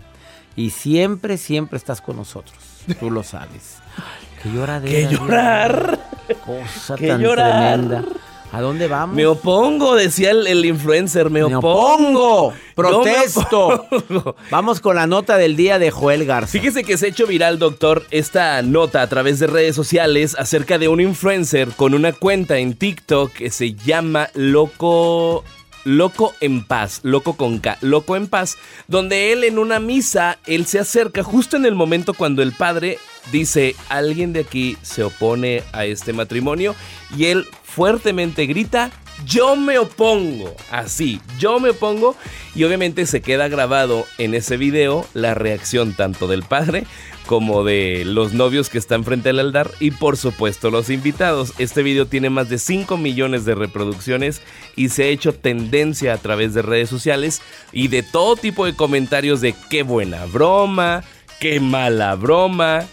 Y 0.55 0.71
siempre, 0.71 1.37
siempre 1.37 1.76
estás 1.76 2.00
con 2.00 2.16
nosotros. 2.16 2.57
Tú 2.99 3.11
lo 3.11 3.23
sabes. 3.23 3.76
Qué 4.43 4.50
lloradera. 4.50 5.09
¡Qué 5.09 5.14
llorar! 5.14 5.99
Cosa 6.45 6.95
¡Qué 6.97 7.09
tan 7.09 7.21
llorar! 7.21 7.81
tremenda. 7.81 8.05
¿A 8.53 8.61
dónde 8.61 8.87
vamos? 8.88 9.15
Me 9.17 9.26
opongo, 9.26 9.95
decía 9.95 10.31
el, 10.31 10.47
el 10.47 10.65
influencer, 10.65 11.31
me, 11.31 11.41
Me 11.45 11.57
opongo. 11.57 12.47
opongo. 12.47 12.55
Protesto. 12.75 13.87
Yo 13.91 14.05
me 14.09 14.17
opongo. 14.19 14.37
Vamos 14.50 14.81
con 14.81 14.97
la 14.97 15.07
nota 15.07 15.37
del 15.37 15.57
día 15.57 15.79
de 15.79 15.91
Joel 15.91 16.25
Garza. 16.25 16.53
Fíjese 16.53 16.85
que 16.85 16.97
se 16.97 17.07
ha 17.07 17.09
hecho 17.09 17.26
viral, 17.26 17.59
doctor, 17.59 18.07
esta 18.11 18.62
nota 18.62 19.03
a 19.03 19.09
través 19.09 19.38
de 19.41 19.47
redes 19.47 19.75
sociales 19.76 20.37
acerca 20.38 20.79
de 20.79 20.88
un 20.88 21.00
influencer 21.00 21.69
con 21.76 21.93
una 21.95 22.12
cuenta 22.12 22.59
en 22.59 22.75
TikTok 22.75 23.33
que 23.33 23.50
se 23.50 23.75
llama 23.75 24.31
Loco. 24.35 25.45
Loco 25.85 26.35
en 26.41 26.65
paz, 26.65 26.99
loco 27.05 27.37
con 27.37 27.61
K, 27.61 27.79
loco 27.81 28.17
en 28.17 28.26
paz, 28.26 28.57
donde 28.88 29.33
él 29.33 29.45
en 29.45 29.57
una 29.57 29.79
misa, 29.79 30.37
él 30.45 30.67
se 30.67 30.81
acerca 30.81 31.23
justo 31.23 31.57
en 31.57 31.65
el 31.65 31.76
momento 31.76 32.12
cuando 32.12 32.43
el 32.43 32.50
padre 32.50 32.99
dice, 33.31 33.76
alguien 33.88 34.33
de 34.33 34.41
aquí 34.41 34.76
se 34.83 35.05
opone 35.05 35.62
a 35.73 35.85
este 35.85 36.12
matrimonio, 36.12 36.75
y 37.17 37.26
él 37.26 37.47
fuertemente 37.76 38.47
grita, 38.47 38.90
yo 39.26 39.54
me 39.54 39.76
opongo, 39.76 40.56
así, 40.71 41.21
yo 41.38 41.61
me 41.61 41.71
opongo, 41.71 42.16
y 42.54 42.64
obviamente 42.64 43.04
se 43.04 43.21
queda 43.21 43.49
grabado 43.49 44.06
en 44.16 44.35
ese 44.35 44.56
video 44.56 45.06
la 45.12 45.35
reacción 45.35 45.92
tanto 45.92 46.26
del 46.26 46.42
padre 46.42 46.87
como 47.26 47.64
de 47.64 48.04
los 48.06 48.33
novios 48.33 48.71
que 48.71 48.78
están 48.78 49.04
frente 49.04 49.28
al 49.28 49.40
altar 49.40 49.71
y 49.78 49.90
por 49.90 50.16
supuesto 50.16 50.71
los 50.71 50.88
invitados. 50.88 51.52
Este 51.59 51.83
video 51.83 52.06
tiene 52.06 52.30
más 52.30 52.49
de 52.49 52.56
5 52.56 52.97
millones 52.97 53.45
de 53.45 53.54
reproducciones 53.54 54.40
y 54.75 54.88
se 54.88 55.02
ha 55.02 55.09
hecho 55.09 55.35
tendencia 55.35 56.14
a 56.14 56.18
través 56.18 56.54
de 56.54 56.62
redes 56.62 56.88
sociales 56.88 57.42
y 57.73 57.88
de 57.88 58.02
todo 58.02 58.37
tipo 58.37 58.64
de 58.64 58.75
comentarios 58.75 59.42
de 59.42 59.54
qué 59.68 59.83
buena 59.83 60.25
broma, 60.25 61.04
qué 61.40 61.61
mala 61.61 62.14
broma, 62.14 62.87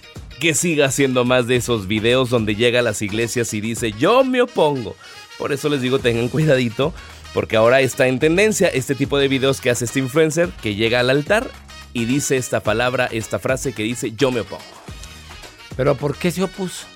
que 0.44 0.54
siga 0.56 0.88
haciendo 0.88 1.24
más 1.24 1.48
de 1.48 1.56
esos 1.56 1.88
videos 1.88 2.30
donde 2.30 2.58
llega 2.58 2.80
a 2.80 2.82
las 2.82 3.02
iglesias 3.02 3.54
y 3.54 3.62
dice 3.62 3.94
yo 3.94 4.26
me 4.26 4.42
opongo. 4.42 4.98
Por 5.38 5.54
eso 5.54 5.70
les 5.70 5.80
digo 5.80 6.00
tengan 6.00 6.28
cuidadito 6.28 6.94
porque 7.34 7.56
ahora 7.56 7.80
está 7.80 8.08
en 8.08 8.20
tendencia 8.20 8.68
este 8.68 8.94
tipo 8.94 9.18
de 9.18 9.30
videos 9.30 9.62
que 9.62 9.70
hace 9.70 9.86
este 9.86 10.00
influencer 10.00 10.50
que 10.62 10.76
llega 10.76 11.00
al 11.00 11.10
altar 11.10 11.50
y 11.94 12.04
dice 12.04 12.36
esta 12.36 12.60
palabra, 12.60 13.08
esta 13.10 13.40
frase 13.40 13.72
que 13.72 13.84
dice 13.84 14.12
yo 14.18 14.32
me 14.32 14.42
opongo. 14.42 14.66
¿Pero 15.78 15.96
por 15.96 16.18
qué 16.18 16.30
se 16.30 16.44
opuso? 16.44 16.88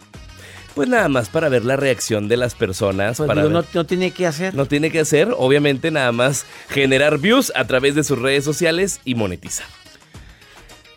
Pues 0.75 0.89
nada 0.89 1.07
más 1.07 1.29
para 1.29 1.47
ver 1.47 1.63
la 1.63 1.77
reacción 1.77 2.27
de 2.27 2.35
las 2.35 2.53
personas. 2.53 3.15
Pues 3.15 3.27
para 3.27 3.43
digo, 3.43 3.53
no, 3.53 3.65
no 3.73 3.85
tiene 3.85 4.11
que 4.11 4.27
hacer. 4.27 4.55
no 4.55 4.65
tiene 4.65 4.91
que 4.91 4.99
hacer, 4.99 5.33
obviamente 5.37 5.89
nada 5.89 6.11
más 6.11 6.45
generar 6.67 7.17
views 7.17 7.53
a 7.55 7.65
través 7.65 7.95
de 7.95 8.03
sus 8.03 8.19
redes 8.19 8.43
sociales 8.43 8.99
y 9.05 9.15
monetizar. 9.15 9.67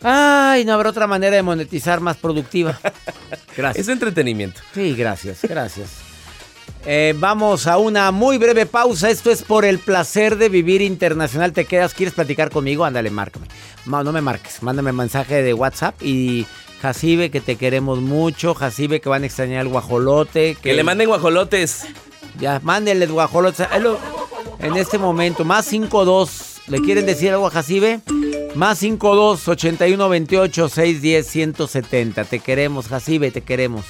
Ay, 0.03 0.65
no 0.65 0.73
habrá 0.73 0.89
otra 0.89 1.07
manera 1.07 1.35
de 1.35 1.43
monetizar 1.43 1.99
más 1.99 2.17
productiva. 2.17 2.79
Gracias. 3.57 3.87
Es 3.87 3.91
entretenimiento. 3.93 4.61
Sí, 4.73 4.95
gracias, 4.95 5.39
gracias. 5.43 5.89
Eh, 6.85 7.13
vamos 7.17 7.67
a 7.67 7.77
una 7.77 8.09
muy 8.11 8.37
breve 8.39 8.65
pausa. 8.65 9.09
Esto 9.09 9.29
es 9.29 9.43
por 9.43 9.65
el 9.65 9.77
placer 9.77 10.37
de 10.37 10.49
vivir 10.49 10.81
internacional. 10.81 11.51
¿Te 11.53 11.65
quedas? 11.65 11.93
¿Quieres 11.93 12.15
platicar 12.15 12.49
conmigo? 12.49 12.85
Ándale, 12.85 13.11
márcame. 13.11 13.47
No, 13.85 14.03
no 14.03 14.11
me 14.11 14.21
marques. 14.21 14.63
Mándame 14.63 14.91
mensaje 14.93 15.43
de 15.43 15.53
WhatsApp 15.53 16.01
y 16.01 16.47
Jacibe, 16.81 17.29
que 17.29 17.41
te 17.41 17.55
queremos 17.57 17.99
mucho. 17.99 18.55
Jacibe, 18.55 18.99
que 19.01 19.09
van 19.09 19.21
a 19.23 19.25
extrañar 19.27 19.61
el 19.61 19.67
guajolote. 19.67 20.55
Que 20.59 20.73
le 20.73 20.83
manden 20.83 21.07
guajolotes. 21.09 21.85
Ya, 22.39 22.59
mándenle 22.63 23.05
el 23.05 23.11
guajolote. 23.11 23.67
Es 23.75 23.81
lo- 23.81 23.99
En 24.59 24.75
este 24.77 24.97
momento, 24.97 25.43
más 25.45 25.65
52. 25.65 26.61
¿Le 26.67 26.79
quieren 26.79 27.05
decir 27.05 27.31
algo 27.31 27.47
a 27.47 27.51
Jacibe? 27.51 27.99
Más 28.55 28.79
52 28.79 29.47
81 29.47 30.09
28 30.09 30.69
610 30.69 31.27
170. 31.27 32.25
Te 32.25 32.39
queremos, 32.39 32.87
Jacibe, 32.87 33.31
te 33.31 33.41
queremos. 33.41 33.85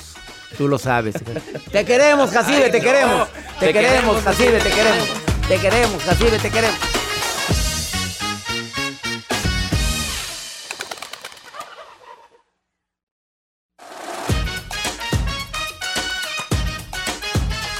Tú 0.57 0.67
lo 0.67 0.77
sabes. 0.77 1.15
Te 1.71 1.85
queremos, 1.85 2.29
Jacibe, 2.29 2.69
te 2.69 2.81
queremos. 2.81 3.29
Te, 3.59 3.71
queremos, 3.71 4.21
Jacibe, 4.21 4.59
te 4.59 4.69
queremos. 4.69 5.07
Te 5.47 5.57
queremos, 5.57 6.03
Jacibe, 6.03 6.37
te 6.37 6.49
queremos. 6.49 6.77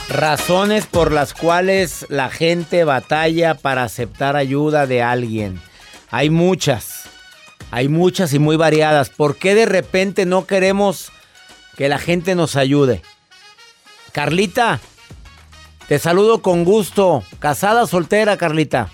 Razones 0.08 0.86
por 0.88 1.12
las 1.12 1.34
cuales 1.34 2.06
la 2.10 2.30
gente 2.30 2.86
batalla 2.86 3.56
para 3.56 3.84
aceptar 3.84 4.38
ayuda 4.38 4.88
de 4.88 5.04
alguien. 5.04 5.62
Hay 6.12 6.30
muchas. 6.30 7.03
Hay 7.72 7.88
muchas 7.88 8.34
y 8.34 8.39
muy 8.39 8.58
variadas. 8.58 9.10
¿Por 9.10 9.38
qué 9.38 9.56
de 9.56 9.65
repente 9.65 10.25
no 10.25 10.46
queremos 10.46 11.10
que 11.77 11.88
la 11.89 11.98
gente 12.00 12.36
nos 12.36 12.56
ayude? 12.58 13.01
Carlita, 14.12 14.80
te 15.88 15.98
saludo 16.00 16.41
con 16.41 16.65
gusto. 16.65 17.24
¿Casada 17.39 17.84
o 17.84 17.88
soltera, 17.88 18.36
Carlita? 18.38 18.89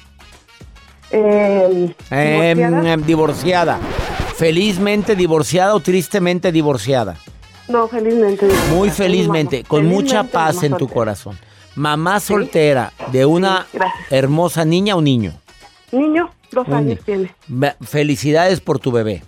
Eh, 1.09 1.95
Em, 2.11 2.57
¿divorciada? 2.57 2.93
em, 2.93 3.01
divorciada. 3.03 3.79
¿Felizmente 4.35 5.15
divorciada 5.15 5.73
o 5.73 5.79
tristemente 5.79 6.51
divorciada? 6.51 7.15
no, 7.67 7.87
felizmente. 7.87 8.47
Muy 8.71 8.89
felizmente, 8.91 9.63
con 9.63 9.85
mucha 9.87 10.23
paz 10.23 10.63
en 10.63 10.73
tu 10.73 10.79
soltera. 10.79 10.93
corazón. 10.93 11.39
mamá 11.75 12.19
soltera 12.19 12.91
de 13.11 13.25
una 13.25 13.65
hermosa 14.09 14.63
niña 14.65 14.95
o 14.95 15.01
niño. 15.01 15.33
Niño, 15.91 16.29
dos 16.51 16.67
años 16.69 16.99
tiene. 17.05 17.33
Felicidades 17.81 18.59
por 18.61 18.79
tu 18.79 18.91
bebé. 18.91 19.23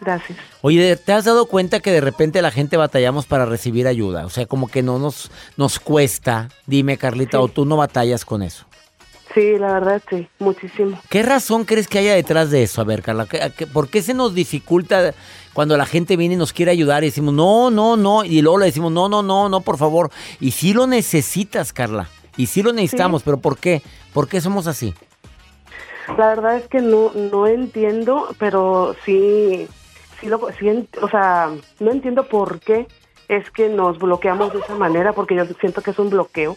Gracias. 0.00 0.38
Oye, 0.60 0.96
¿te 0.96 1.12
has 1.12 1.24
dado 1.24 1.46
cuenta 1.46 1.80
que 1.80 1.90
de 1.90 2.00
repente 2.02 2.42
la 2.42 2.50
gente 2.50 2.76
batallamos 2.76 3.24
para 3.26 3.46
recibir 3.46 3.86
ayuda? 3.86 4.26
O 4.26 4.30
sea, 4.30 4.46
como 4.46 4.68
que 4.68 4.82
no 4.82 4.98
nos, 4.98 5.30
nos 5.56 5.78
cuesta. 5.78 6.48
Dime, 6.66 6.98
Carlita, 6.98 7.40
o 7.40 7.48
tú 7.48 7.64
no 7.64 7.76
batallas 7.78 8.24
con 8.24 8.42
eso. 8.42 8.66
Sí, 9.34 9.58
la 9.58 9.72
verdad, 9.74 10.02
sí, 10.08 10.28
muchísimo. 10.38 10.98
¿Qué 11.10 11.22
razón 11.22 11.64
crees 11.64 11.88
que 11.88 11.98
haya 11.98 12.14
detrás 12.14 12.50
de 12.50 12.62
eso? 12.62 12.80
A 12.80 12.84
ver, 12.84 13.02
Carla, 13.02 13.26
¿qué- 13.26 13.52
qué- 13.56 13.66
¿por 13.66 13.88
qué 13.88 14.00
se 14.02 14.14
nos 14.14 14.34
dificulta 14.34 15.14
cuando 15.52 15.76
la 15.76 15.84
gente 15.86 16.16
viene 16.16 16.34
y 16.34 16.38
nos 16.38 16.52
quiere 16.54 16.70
ayudar 16.72 17.02
y 17.02 17.08
decimos, 17.08 17.34
no, 17.34 17.70
no, 17.70 17.96
no, 17.96 18.24
y 18.24 18.40
luego 18.40 18.58
le 18.58 18.66
decimos, 18.66 18.92
no, 18.92 19.08
no, 19.10 19.22
no, 19.22 19.48
no, 19.48 19.60
por 19.62 19.76
favor? 19.78 20.10
Y 20.40 20.52
sí 20.52 20.72
lo 20.72 20.86
necesitas, 20.86 21.72
Carla, 21.74 22.08
y 22.38 22.46
sí 22.46 22.62
lo 22.62 22.72
necesitamos, 22.72 23.22
pero 23.22 23.38
¿por 23.38 23.58
qué? 23.58 23.82
¿Por 24.14 24.26
qué 24.28 24.40
somos 24.40 24.66
así? 24.66 24.94
La 26.16 26.28
verdad 26.28 26.56
es 26.56 26.68
que 26.68 26.80
no, 26.80 27.10
no 27.12 27.46
entiendo, 27.46 28.28
pero 28.38 28.94
sí, 29.04 29.66
sí, 30.20 30.28
lo, 30.28 30.40
sí 30.58 30.88
o 31.00 31.08
sea, 31.08 31.50
no 31.80 31.90
entiendo 31.90 32.26
por 32.26 32.60
qué 32.60 32.86
es 33.28 33.50
que 33.50 33.68
nos 33.68 33.98
bloqueamos 33.98 34.52
de 34.52 34.60
esa 34.60 34.76
manera, 34.76 35.12
porque 35.12 35.34
yo 35.34 35.44
siento 35.60 35.82
que 35.82 35.90
es 35.90 35.98
un 35.98 36.10
bloqueo, 36.10 36.56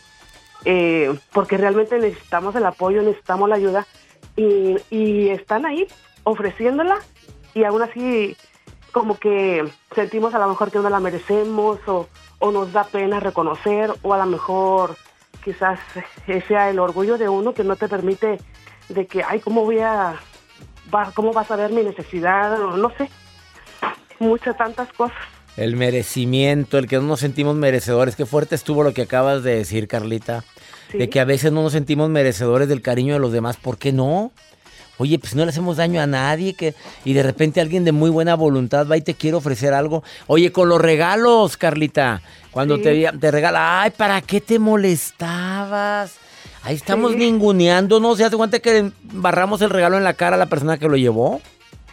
eh, 0.65 1.17
porque 1.33 1.57
realmente 1.57 1.97
necesitamos 1.97 2.55
el 2.55 2.65
apoyo, 2.65 3.01
necesitamos 3.01 3.49
la 3.49 3.55
ayuda, 3.55 3.87
y, 4.35 4.77
y 4.89 5.29
están 5.29 5.65
ahí 5.65 5.87
ofreciéndola, 6.23 6.99
y 7.53 7.63
aún 7.63 7.81
así 7.81 8.37
como 8.91 9.17
que 9.17 9.67
sentimos 9.95 10.33
a 10.35 10.39
lo 10.39 10.47
mejor 10.47 10.71
que 10.71 10.79
no 10.79 10.89
la 10.89 10.99
merecemos, 10.99 11.79
o, 11.87 12.07
o 12.37 12.51
nos 12.51 12.71
da 12.71 12.83
pena 12.83 13.19
reconocer, 13.19 13.91
o 14.03 14.13
a 14.13 14.19
lo 14.19 14.25
mejor 14.27 14.95
quizás 15.43 15.79
sea 16.47 16.69
el 16.69 16.79
orgullo 16.79 17.17
de 17.17 17.29
uno 17.29 17.53
que 17.53 17.63
no 17.63 17.75
te 17.75 17.87
permite 17.87 18.39
de 18.89 19.07
que, 19.07 19.23
ay, 19.23 19.39
¿cómo 19.39 19.63
voy 19.63 19.79
a, 19.79 20.15
va- 20.93 21.11
cómo 21.13 21.31
vas 21.33 21.49
a 21.51 21.55
ver 21.55 21.71
mi 21.71 21.83
necesidad? 21.83 22.61
O 22.61 22.77
no 22.77 22.89
sé, 22.97 23.09
muchas 24.19 24.57
tantas 24.57 24.91
cosas. 24.93 25.17
El 25.57 25.75
merecimiento, 25.75 26.77
el 26.77 26.87
que 26.87 26.95
no 26.97 27.01
nos 27.03 27.19
sentimos 27.19 27.55
merecedores. 27.55 28.15
Qué 28.15 28.25
fuerte 28.25 28.55
estuvo 28.55 28.83
lo 28.83 28.93
que 28.93 29.01
acabas 29.01 29.43
de 29.43 29.55
decir, 29.55 29.87
Carlita. 29.87 30.43
De 30.93 31.09
que 31.09 31.19
a 31.19 31.25
veces 31.25 31.51
no 31.51 31.61
nos 31.63 31.73
sentimos 31.73 32.09
merecedores 32.09 32.67
del 32.69 32.81
cariño 32.81 33.13
de 33.13 33.19
los 33.19 33.31
demás. 33.31 33.57
¿Por 33.57 33.77
qué 33.77 33.91
no? 33.91 34.31
Oye, 34.97 35.19
pues 35.19 35.35
no 35.35 35.43
le 35.45 35.49
hacemos 35.51 35.77
daño 35.77 36.01
a 36.01 36.07
nadie 36.07 36.53
que 36.55 36.73
y 37.05 37.13
de 37.13 37.23
repente 37.23 37.61
alguien 37.61 37.85
de 37.85 37.91
muy 37.91 38.09
buena 38.09 38.35
voluntad 38.35 38.87
va 38.89 38.97
y 38.97 39.01
te 39.01 39.13
quiere 39.13 39.37
ofrecer 39.37 39.73
algo. 39.73 40.03
Oye, 40.27 40.51
con 40.51 40.67
los 40.67 40.81
regalos, 40.81 41.55
Carlita, 41.57 42.21
cuando 42.51 42.77
Sí. 42.77 42.83
te, 42.83 43.11
te 43.19 43.31
regala, 43.31 43.81
ay, 43.81 43.91
¿para 43.91 44.21
qué 44.21 44.41
te 44.41 44.59
molestabas? 44.59 46.15
Ahí 46.63 46.75
estamos 46.75 47.11
Sí. 47.13 47.17
ninguneándonos. 47.17 48.17
¿Se 48.17 48.25
hace 48.25 48.37
cuenta 48.37 48.59
que 48.59 48.91
barramos 49.03 49.61
el 49.61 49.69
regalo 49.69 49.97
en 49.97 50.03
la 50.03 50.13
cara 50.13 50.35
a 50.35 50.39
la 50.39 50.47
persona 50.47 50.77
que 50.77 50.87
lo 50.87 50.97
llevó? 50.97 51.41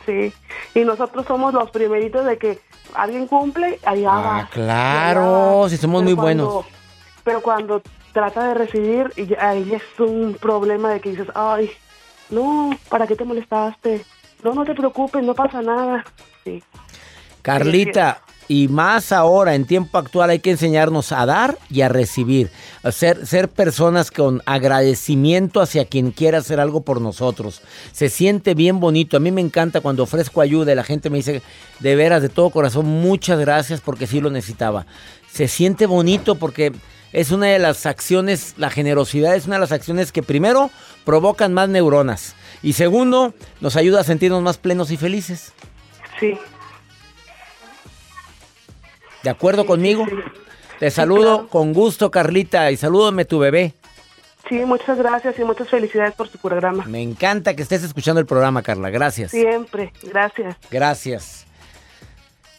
Sí, 0.05 0.33
y 0.75 0.81
nosotros 0.85 1.27
somos 1.27 1.53
los 1.53 1.71
primeritos 1.71 2.25
de 2.27 2.39
que 2.39 2.61
alguien 2.95 3.27
cumple, 3.27 3.79
allá 3.85 4.11
Ah, 4.13 4.21
va. 4.43 4.49
claro, 4.53 5.61
allá 5.63 5.71
si 5.71 5.77
somos 5.77 6.03
Pero 6.03 6.05
muy 6.05 6.15
buenos. 6.15 6.65
Pero 7.25 7.41
cuando 7.43 7.83
trata 8.13 8.49
de 8.49 8.55
recibir, 8.55 9.13
y 9.17 9.35
ahí 9.35 9.73
es 9.75 9.83
un 10.01 10.35
problema 10.41 10.91
de 10.91 11.01
que 11.01 11.11
dices, 11.11 11.27
ay, 11.35 11.71
no, 12.31 12.71
¿para 12.89 13.07
qué 13.07 13.17
te 13.17 13.25
molestaste? 13.25 14.05
No, 14.45 14.55
no 14.55 14.65
te 14.65 14.75
preocupes, 14.75 15.25
no 15.25 15.35
pasa 15.35 15.61
nada. 15.63 16.05
Sí. 16.45 16.63
Carlita, 17.43 18.23
y 18.49 18.69
más 18.69 19.11
ahora, 19.11 19.55
en 19.55 19.65
tiempo 19.65 19.99
actual, 19.99 20.31
hay 20.31 20.39
que 20.39 20.53
enseñarnos 20.53 21.11
a 21.13 21.27
dar 21.27 21.59
y 21.69 21.81
a 21.81 21.89
recibir. 21.89 22.51
A 22.83 22.93
ser, 22.93 23.27
ser 23.27 23.49
personas 23.49 24.11
con 24.11 24.43
agradecimiento 24.47 25.61
hacia 25.61 25.85
quien 25.85 26.13
quiera 26.13 26.39
hacer 26.39 26.61
algo 26.61 26.83
por 26.83 27.01
nosotros. 27.01 27.63
Se 27.93 28.09
siente 28.09 28.55
bien 28.55 28.79
bonito. 28.79 29.17
A 29.17 29.21
mí 29.21 29.33
me 29.33 29.41
encanta 29.41 29.81
cuando 29.81 30.05
ofrezco 30.05 30.41
ayuda 30.41 30.73
y 30.73 30.77
la 30.77 30.85
gente 30.85 31.11
me 31.11 31.17
dice, 31.17 31.43
de 31.81 31.97
veras, 31.97 32.23
de 32.23 32.29
todo 32.29 32.51
corazón, 32.51 32.87
muchas 32.87 33.41
gracias 33.41 33.81
porque 33.81 34.07
sí 34.07 34.21
lo 34.21 34.31
necesitaba. 34.31 34.87
Se 35.31 35.49
siente 35.49 35.87
bonito 35.87 36.37
porque 36.37 36.73
es 37.13 37.33
una 37.33 37.47
de 37.47 37.59
las 37.59 37.87
acciones, 37.87 38.55
la 38.59 38.71
generosidad 38.71 39.35
es 39.35 39.47
una 39.47 39.57
de 39.57 39.61
las 39.61 39.73
acciones 39.73 40.13
que 40.13 40.23
primero 40.23 40.71
provocan 41.05 41.53
más 41.53 41.69
neuronas 41.69 42.35
y 42.63 42.75
segundo 42.75 43.35
nos 43.61 43.77
ayuda 43.77 44.01
a 44.01 44.05
sentirnos 44.05 44.43
más 44.43 44.59
plenos 44.59 44.91
y 44.91 44.97
felices. 44.97 45.53
Sí. 46.21 46.39
¿De 49.27 49.31
acuerdo 49.31 49.67
conmigo? 49.67 50.07
Te 50.79 50.89
saludo 50.89 51.49
con 51.49 51.73
gusto, 51.73 52.13
Carlita, 52.13 52.71
y 52.71 52.77
salúdame 52.77 53.25
tu 53.25 53.41
bebé. 53.41 53.75
Sí, 54.49 54.55
muchas 54.65 54.99
gracias 54.99 55.37
y 55.41 55.43
muchas 55.43 55.69
felicidades 55.69 56.15
por 56.15 56.29
su 56.29 56.39
programa. 56.39 56.85
Me 56.87 57.03
encanta 57.03 57.57
que 57.57 57.63
estés 57.63 57.83
escuchando 57.83 58.21
el 58.21 58.27
programa, 58.27 58.63
Carla. 58.63 58.89
Gracias. 58.89 59.33
Siempre, 59.33 59.93
gracias. 60.05 60.55
Gracias. 60.71 61.47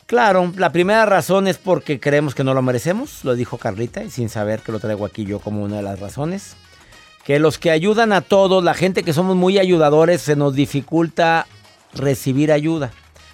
Claro, 0.07 0.51
la 0.57 0.73
primera 0.73 1.05
razón 1.05 1.47
es 1.47 1.57
porque 1.57 2.01
creemos 2.01 2.35
que 2.35 2.43
no 2.43 2.53
lo 2.53 2.61
merecemos, 2.61 3.23
lo 3.23 3.35
dijo 3.35 3.57
Carlita, 3.57 4.03
y 4.03 4.09
sin 4.09 4.27
saber 4.27 4.59
que 4.59 4.73
lo 4.73 4.81
traigo 4.81 5.05
aquí 5.05 5.23
yo 5.23 5.39
como 5.39 5.63
una 5.63 5.77
de 5.77 5.83
las 5.83 6.01
razones. 6.01 6.57
Que 7.23 7.39
los 7.39 7.59
que 7.59 7.71
ayudan 7.71 8.11
a 8.11 8.19
todos, 8.19 8.61
la 8.61 8.73
gente 8.73 9.03
que 9.03 9.13
somos 9.13 9.37
muy 9.37 9.57
ayudadores, 9.57 10.21
se 10.21 10.35
nos 10.35 10.53
dificulta 10.53 11.47
recibir 11.93 12.51
ayuda. 12.51 12.91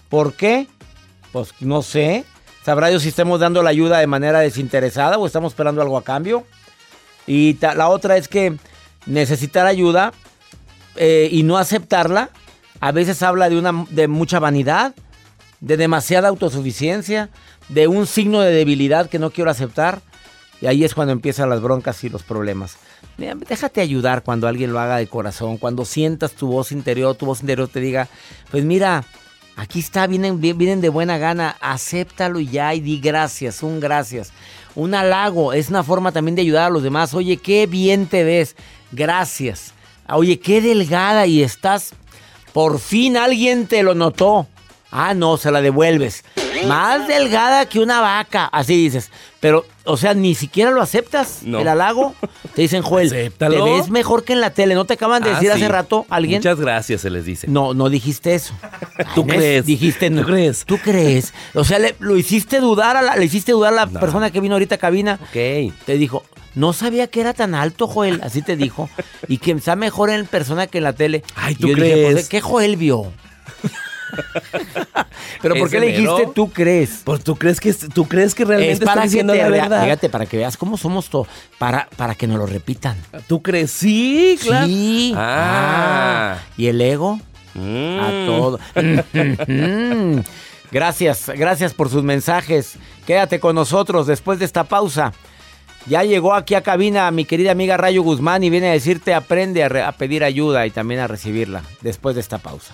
¿Por 0.08 0.36
qué? 0.36 0.68
Pues 1.32 1.52
no 1.62 1.82
sé. 1.82 2.26
Sabrá 2.66 2.88
Dios 2.88 3.04
si 3.04 3.10
estamos 3.10 3.40
dando 3.40 3.62
la 3.62 3.70
ayuda 3.70 4.00
de 4.00 4.08
manera 4.08 4.40
desinteresada 4.40 5.18
o 5.18 5.26
estamos 5.26 5.54
esperando 5.54 5.82
algo 5.82 5.98
a 5.98 6.04
cambio. 6.04 6.46
Y 7.28 7.58
la 7.62 7.90
otra 7.90 8.18
es 8.18 8.28
que 8.28 8.58
necesitar 9.06 9.66
ayuda 9.66 10.14
eh, 10.96 11.30
y 11.32 11.44
no 11.44 11.58
aceptarla 11.58 12.30
a 12.84 12.92
veces 12.92 13.24
habla 13.24 13.50
de, 13.50 13.58
una, 13.58 13.86
de 13.92 14.10
mucha 14.10 14.40
vanidad, 14.40 14.94
de 15.62 15.78
demasiada 15.78 16.28
autosuficiencia, 16.28 17.30
de 17.70 17.88
un 17.88 18.08
signo 18.08 18.42
de 18.42 18.52
debilidad 18.52 19.10
que 19.10 19.20
no 19.20 19.32
quiero 19.32 19.50
aceptar. 19.50 20.02
Y 20.60 20.68
ahí 20.68 20.84
es 20.84 20.94
cuando 20.94 21.14
empiezan 21.14 21.50
las 21.50 21.62
broncas 21.62 22.04
y 22.04 22.10
los 22.10 22.24
problemas. 22.24 22.76
Déjate 23.18 23.80
ayudar 23.80 24.24
cuando 24.24 24.50
alguien 24.50 24.74
lo 24.74 24.82
haga 24.82 24.98
de 24.98 25.08
corazón, 25.08 25.58
cuando 25.58 25.86
sientas 25.86 26.34
tu 26.34 26.48
voz 26.48 26.74
interior, 26.74 27.16
tu 27.16 27.26
voz 27.26 27.40
interior 27.40 27.70
te 27.70 27.80
diga, 27.80 28.10
pues 28.52 28.66
mira, 28.66 29.06
aquí 29.56 29.80
está, 29.80 30.08
vienen, 30.08 30.40
vi- 30.42 30.54
vienen 30.54 30.82
de 30.82 30.90
buena 30.90 31.18
gana, 31.18 31.56
acéptalo 31.62 32.40
ya 32.40 32.74
y 32.74 32.80
di 32.80 33.00
gracias, 33.00 33.64
un 33.64 33.80
gracias. 33.80 34.32
Un 34.76 34.96
halago 34.96 35.54
es 35.54 35.70
una 35.70 35.84
forma 35.84 36.12
también 36.12 36.36
de 36.36 36.42
ayudar 36.42 36.66
a 36.66 36.70
los 36.70 36.82
demás. 36.84 37.14
Oye, 37.14 37.38
qué 37.38 37.68
bien 37.68 38.08
te 38.08 38.24
ves, 38.24 38.56
gracias. 38.92 39.74
Oye, 40.10 40.40
qué 40.40 40.62
delgada 40.62 41.28
y 41.28 41.44
estás, 41.44 41.92
por 42.54 42.80
fin 42.80 43.16
alguien 43.18 43.68
te 43.68 43.84
lo 43.84 43.94
notó. 43.96 44.48
Ah, 44.92 45.14
no, 45.14 45.38
se 45.38 45.52
la 45.52 45.62
devuelves. 45.62 46.24
Más 46.68 47.08
delgada 47.08 47.66
que 47.68 47.80
una 47.80 48.02
vaca, 48.02 48.46
así 48.46 48.76
dices. 48.76 49.12
Pero, 49.40 49.66
o 49.84 49.98
sea, 49.98 50.14
ni 50.14 50.36
siquiera 50.36 50.72
lo 50.72 50.82
aceptas, 50.82 51.40
No. 51.44 51.60
el 51.60 51.68
halago. 51.68 52.16
Te 52.56 52.62
dicen, 52.62 52.82
Joel, 52.82 53.08
Acéptalo. 53.08 53.66
te 53.66 53.72
ves 53.72 53.90
mejor 53.90 54.24
que 54.24 54.34
en 54.34 54.42
la 54.42 54.52
tele. 54.52 54.74
¿No 54.76 54.86
te 54.86 54.94
acaban 54.94 55.22
de 55.24 55.32
Ah, 55.32 55.34
decir 55.34 55.52
hace 55.52 55.68
rato 55.68 56.06
alguien? 56.10 56.40
Muchas 56.40 56.60
gracias, 56.60 57.02
se 57.02 57.10
les 57.10 57.26
dice. 57.26 57.48
No, 57.48 57.74
no 57.74 57.90
dijiste 57.90 58.36
eso. 58.36 58.54
¿Tú 59.16 59.26
crees? 59.28 59.66
Dijiste, 59.66 60.10
no. 60.10 60.22
¿Tú 60.22 60.28
crees? 60.28 60.66
¿Tú 60.66 60.78
crees? 60.78 61.34
O 61.54 61.64
sea, 61.64 61.80
le- 61.80 61.96
lo 62.00 62.16
hiciste 62.18 62.60
dudar 62.60 62.96
a 62.96 63.02
la, 63.02 63.16
le 63.18 63.26
hiciste 63.26 63.52
dudar 63.52 63.74
a 63.74 63.86
la 63.86 63.88
persona 64.00 64.32
que 64.32 64.40
vino 64.40 64.56
ahorita 64.56 64.76
a 64.76 64.78
cabina. 64.78 65.20
Ok. 65.22 65.74
Te 65.86 65.98
dijo, 65.98 66.24
no 66.56 66.72
sabía 66.72 67.08
que 67.08 67.20
era 67.20 67.34
tan 67.34 67.54
alto, 67.56 67.88
Joel. 67.88 68.22
Así 68.24 68.42
te 68.42 68.56
dijo. 68.56 68.90
y 69.28 69.40
que 69.40 69.52
está 69.52 69.76
mejor 69.76 70.10
en 70.10 70.26
persona 70.26 70.68
que 70.68 70.78
en 70.78 70.86
la 70.86 70.94
tele. 70.94 71.24
Ay, 71.36 71.54
Y 71.54 71.56
¿tú 71.56 71.68
yo 71.68 71.76
dije, 71.76 71.92
crees? 71.92 72.14
pues, 72.14 72.30
¿qué 72.30 72.40
Joel 72.42 72.78
vio? 72.78 73.12
Pero 75.42 75.56
¿por 75.56 75.70
qué 75.70 75.78
¿Ese 75.78 75.86
le 75.86 75.92
dijiste 75.98 76.28
tú 76.34 76.52
crees? 76.52 77.02
Pues 77.04 77.24
tú 77.24 77.36
crees 77.36 77.60
que 77.60 77.74
tú 77.74 78.06
crees 78.08 78.34
que 78.36 78.44
Es 78.44 78.50
realmente 78.50 78.86
para 78.86 79.02
que 79.02 79.08
diciendo 79.08 79.34
te 79.34 79.40
la 79.40 79.50
verdad. 79.50 79.84
Fíjate, 79.84 80.10
para 80.10 80.26
que 80.26 80.38
veas 80.38 80.56
cómo 80.58 80.78
somos 80.78 81.10
todos. 81.10 81.28
Para, 81.58 81.88
para 81.98 82.16
que 82.16 82.28
nos 82.28 82.38
lo 82.38 82.46
repitan. 82.46 82.98
¿Tú 83.28 83.42
crees? 83.42 83.72
Sí, 83.72 84.38
claro. 84.42 84.68
Sí. 84.68 85.14
Ah. 85.16 86.38
Ah. 86.38 86.44
¿Y 86.58 86.68
el 86.68 86.80
ego? 86.82 87.20
Mm. 87.56 88.00
A 88.00 88.10
todo. 88.26 88.60
gracias, 90.72 91.30
gracias 91.36 91.74
por 91.74 91.90
sus 91.90 92.04
mensajes. 92.04 92.76
Quédate 93.06 93.40
con 93.40 93.56
nosotros 93.56 94.08
después 94.08 94.40
de 94.40 94.46
esta 94.46 94.64
pausa. 94.64 95.14
Ya 95.86 96.04
llegó 96.04 96.34
aquí 96.34 96.56
a 96.56 96.62
cabina 96.62 97.12
mi 97.12 97.26
querida 97.26 97.52
amiga 97.52 97.76
Rayo 97.76 98.04
Guzmán 98.04 98.42
y 98.44 98.50
viene 98.50 98.70
a 98.70 98.72
decirte 98.72 99.14
aprende 99.14 99.64
a, 99.64 99.70
re- 99.70 99.84
a 99.84 99.92
pedir 99.92 100.24
ayuda 100.24 100.66
y 100.66 100.72
también 100.72 101.02
a 101.02 101.08
recibirla 101.08 101.62
después 101.82 102.16
de 102.16 102.22
esta 102.22 102.38
pausa. 102.38 102.74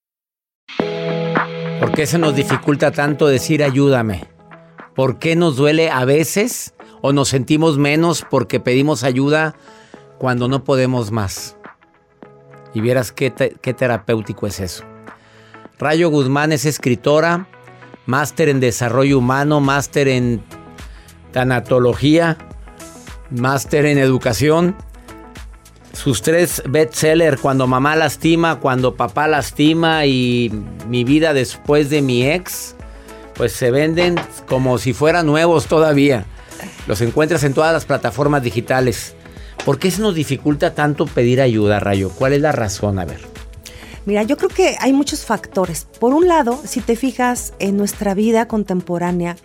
¿Por 1.81 1.93
qué 1.93 2.05
se 2.05 2.19
nos 2.19 2.35
dificulta 2.35 2.91
tanto 2.91 3.25
decir 3.25 3.63
ayúdame? 3.63 4.25
¿Por 4.93 5.17
qué 5.17 5.35
nos 5.35 5.55
duele 5.55 5.89
a 5.89 6.05
veces 6.05 6.75
o 7.01 7.11
nos 7.11 7.29
sentimos 7.29 7.79
menos 7.79 8.23
porque 8.29 8.59
pedimos 8.59 9.03
ayuda 9.03 9.55
cuando 10.19 10.47
no 10.47 10.63
podemos 10.63 11.09
más? 11.09 11.57
Y 12.75 12.81
vieras 12.81 13.11
qué, 13.11 13.33
qué 13.33 13.73
terapéutico 13.73 14.45
es 14.45 14.59
eso. 14.59 14.83
Rayo 15.79 16.11
Guzmán 16.11 16.51
es 16.51 16.65
escritora, 16.65 17.47
máster 18.05 18.49
en 18.49 18.59
desarrollo 18.59 19.17
humano, 19.17 19.59
máster 19.59 20.07
en 20.07 20.43
tanatología, 21.31 22.37
máster 23.31 23.87
en 23.87 23.97
educación. 23.97 24.75
Sus 25.93 26.21
tres 26.21 26.63
bestsellers, 26.67 27.39
Cuando 27.41 27.67
mamá 27.67 27.95
lastima, 27.95 28.59
Cuando 28.59 28.95
papá 28.95 29.27
lastima 29.27 30.05
y 30.05 30.51
Mi 30.87 31.03
vida 31.03 31.33
después 31.33 31.89
de 31.89 32.01
mi 32.01 32.25
ex, 32.25 32.75
pues 33.35 33.53
se 33.53 33.71
venden 33.71 34.15
como 34.47 34.77
si 34.77 34.93
fueran 34.93 35.25
nuevos 35.25 35.67
todavía. 35.67 36.25
Los 36.87 37.01
encuentras 37.01 37.43
en 37.43 37.53
todas 37.53 37.73
las 37.73 37.85
plataformas 37.85 38.43
digitales. 38.43 39.15
¿Por 39.65 39.79
qué 39.79 39.91
se 39.91 40.01
nos 40.01 40.15
dificulta 40.15 40.73
tanto 40.73 41.05
pedir 41.05 41.41
ayuda, 41.41 41.79
Rayo? 41.79 42.09
¿Cuál 42.09 42.33
es 42.33 42.41
la 42.41 42.51
razón? 42.51 42.99
A 42.99 43.05
ver. 43.05 43.30
Mira, 44.05 44.23
yo 44.23 44.35
creo 44.35 44.49
que 44.49 44.77
hay 44.79 44.93
muchos 44.93 45.25
factores. 45.25 45.85
Por 45.99 46.13
un 46.15 46.27
lado, 46.27 46.59
si 46.65 46.81
te 46.81 46.95
fijas 46.95 47.53
en 47.59 47.77
nuestra 47.77 48.15
vida 48.15 48.47
contemporánea, 48.47 49.35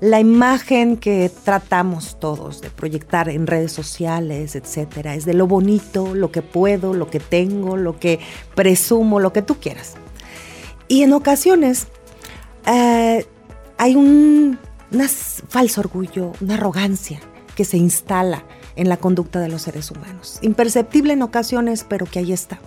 la 0.00 0.20
imagen 0.20 0.96
que 0.96 1.32
tratamos 1.44 2.20
todos 2.20 2.60
de 2.60 2.70
proyectar 2.70 3.28
en 3.28 3.46
redes 3.48 3.72
sociales, 3.72 4.54
etcétera, 4.54 5.16
es 5.16 5.24
de 5.24 5.34
lo 5.34 5.48
bonito, 5.48 6.14
lo 6.14 6.30
que 6.30 6.42
puedo, 6.42 6.94
lo 6.94 7.10
que 7.10 7.18
tengo, 7.18 7.76
lo 7.76 7.98
que 7.98 8.20
presumo, 8.54 9.18
lo 9.18 9.32
que 9.32 9.42
tú 9.42 9.56
quieras. 9.56 9.94
Y 10.86 11.02
en 11.02 11.12
ocasiones 11.12 11.88
eh, 12.66 13.26
hay 13.78 13.96
un 13.96 14.58
una 14.92 15.06
s- 15.06 15.42
falso 15.48 15.80
orgullo, 15.80 16.30
una 16.40 16.54
arrogancia 16.54 17.18
que 17.56 17.64
se 17.64 17.76
instala 17.78 18.44
en 18.76 18.88
la 18.88 18.96
conducta 18.96 19.40
de 19.40 19.48
los 19.48 19.62
seres 19.62 19.90
humanos. 19.90 20.38
Imperceptible 20.40 21.14
en 21.14 21.22
ocasiones, 21.22 21.84
pero 21.88 22.06
que 22.06 22.20
ahí 22.20 22.32
está. 22.32 22.60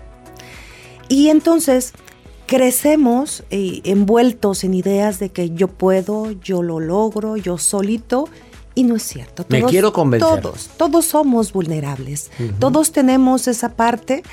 Y 1.09 1.29
entonces 1.29 1.93
crecemos 2.45 3.43
eh, 3.51 3.81
envueltos 3.83 4.63
en 4.63 4.73
ideas 4.73 5.19
de 5.19 5.29
que 5.29 5.49
yo 5.51 5.67
puedo, 5.67 6.31
yo 6.41 6.63
lo 6.63 6.79
logro, 6.79 7.35
yo 7.37 7.57
solito, 7.57 8.29
y 8.75 8.83
no 8.83 8.95
es 8.95 9.03
cierto. 9.03 9.45
Me 9.49 9.63
quiero 9.63 9.91
convencer. 9.91 10.41
Todos, 10.41 10.69
todos 10.77 11.05
somos 11.05 11.51
vulnerables. 11.51 12.29
Todos 12.59 12.91
tenemos 12.91 13.47
esa 13.47 13.69
parte 13.75 14.23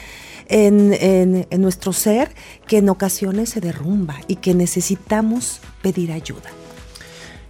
en, 0.49 0.93
en- 1.01 1.47
en 1.51 1.61
nuestro 1.63 1.93
ser 1.93 2.31
que 2.67 2.79
en 2.79 2.89
ocasiones 2.91 3.49
se 3.51 3.61
derrumba 3.61 4.17
y 4.29 4.37
que 4.37 4.55
necesitamos 4.55 5.61
pedir 5.83 6.13
ayuda. 6.13 6.51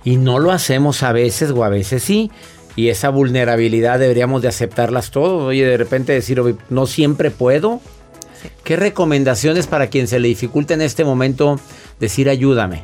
Y 0.05 0.17
no 0.17 0.39
lo 0.39 0.53
hacemos 0.53 1.03
a 1.03 1.13
veces 1.13 1.51
o 1.51 1.65
a 1.65 1.69
veces 1.69 2.03
sí. 2.05 2.31
Y 2.77 2.89
esa 2.89 3.09
vulnerabilidad 3.09 3.99
deberíamos 3.99 4.43
de 4.43 4.49
aceptarlas 4.49 5.11
todos. 5.11 5.43
Oye, 5.43 5.65
de 5.65 5.77
repente 5.77 6.13
decir, 6.13 6.39
"Oye, 6.41 6.57
no 6.71 6.87
siempre 6.87 7.31
puedo. 7.31 7.81
¿Qué 8.63 8.77
recomendaciones 8.77 9.67
para 9.67 9.89
quien 9.89 10.09
se 10.09 10.19
le 10.19 10.29
dificulta 10.29 10.75
en 10.75 10.83
este 10.83 11.05
momento 11.05 11.61
decir 12.01 12.29
ayúdame? 12.29 12.83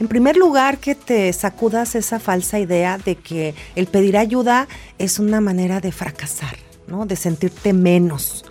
En 0.00 0.08
primer 0.08 0.36
lugar, 0.36 0.78
que 0.78 0.94
te 0.94 1.32
sacudas 1.32 1.94
esa 1.94 2.18
falsa 2.18 2.58
idea 2.58 2.98
de 2.98 3.14
que 3.14 3.54
el 3.76 3.86
pedir 3.86 4.16
ayuda 4.16 4.66
es 4.98 5.18
una 5.18 5.40
manera 5.40 5.80
de 5.80 5.92
fracasar, 5.92 6.56
¿no? 6.88 7.06
De 7.06 7.14
sentirte 7.14 7.72
menos, 7.72 8.44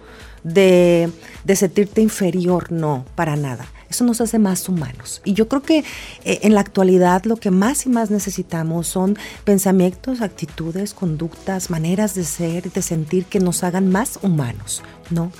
de, 0.43 1.09
de 1.43 1.55
sentirte 1.55 2.01
inferior, 2.01 2.71
no, 2.71 3.05
para 3.15 3.35
nada. 3.35 3.67
Eso 3.89 4.05
nos 4.05 4.21
hace 4.21 4.39
más 4.39 4.69
humanos. 4.69 5.21
Y 5.25 5.33
yo 5.33 5.49
creo 5.49 5.61
que 5.61 5.79
eh, 6.23 6.39
en 6.43 6.55
la 6.55 6.61
actualidad 6.61 7.25
lo 7.25 7.35
que 7.35 7.51
más 7.51 7.85
y 7.85 7.89
más 7.89 8.09
necesitamos 8.09 8.87
son 8.87 9.17
pensamientos, 9.43 10.21
actitudes, 10.21 10.93
conductas, 10.93 11.69
maneras 11.69 12.15
de 12.15 12.23
ser, 12.23 12.71
de 12.71 12.81
sentir 12.81 13.25
que 13.25 13.41
nos 13.41 13.65
hagan 13.65 13.89
más 13.89 14.19
humanos, 14.21 14.81
¿no? 15.09 15.33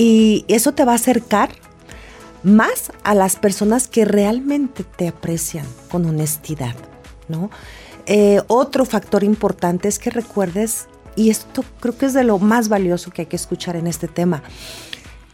Y 0.00 0.46
eso 0.48 0.72
te 0.72 0.86
va 0.86 0.92
a 0.92 0.94
acercar 0.94 1.50
más 2.42 2.90
a 3.04 3.14
las 3.14 3.36
personas 3.36 3.86
que 3.86 4.06
realmente 4.06 4.82
te 4.82 5.08
aprecian 5.08 5.66
con 5.90 6.06
honestidad, 6.06 6.74
¿no? 7.28 7.50
Eh, 8.06 8.40
otro 8.46 8.86
factor 8.86 9.24
importante 9.24 9.88
es 9.88 9.98
que 9.98 10.08
recuerdes, 10.08 10.86
y 11.16 11.28
esto 11.28 11.66
creo 11.80 11.98
que 11.98 12.06
es 12.06 12.14
de 12.14 12.24
lo 12.24 12.38
más 12.38 12.70
valioso 12.70 13.10
que 13.10 13.20
hay 13.20 13.26
que 13.26 13.36
escuchar 13.36 13.76
en 13.76 13.86
este 13.86 14.08
tema, 14.08 14.42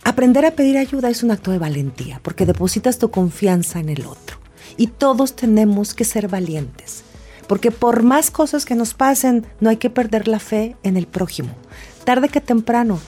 aprender 0.02 0.44
a 0.44 0.50
pedir 0.50 0.79
ayuda 0.79 1.11
es 1.11 1.22
un 1.22 1.31
acto 1.31 1.52
de 1.52 1.61
valentía, 1.61 2.18
porque 2.24 2.44
depositas 2.44 2.98
tu 2.98 3.12
confianza 3.12 3.79
en 3.79 3.88
el 3.88 4.05
otro. 4.05 4.38
Y 4.76 4.88
todos 4.88 5.37
tenemos 5.37 5.94
que 5.94 6.05
ser 6.05 6.26
valientes, 6.26 7.05
porque 7.46 7.70
por 7.70 8.02
más 8.02 8.33
cosas 8.33 8.64
que 8.64 8.74
nos 8.74 8.94
pasen, 8.94 9.46
no 9.61 9.70
hay 9.70 9.76
que 9.76 9.90
perder 9.90 10.26
la 10.26 10.40
fe 10.40 10.74
en 10.83 10.96
el 10.96 11.07
prójimo. 11.07 11.50
Tarde 12.02 12.29
que 12.29 12.40
temprano, 12.40 12.98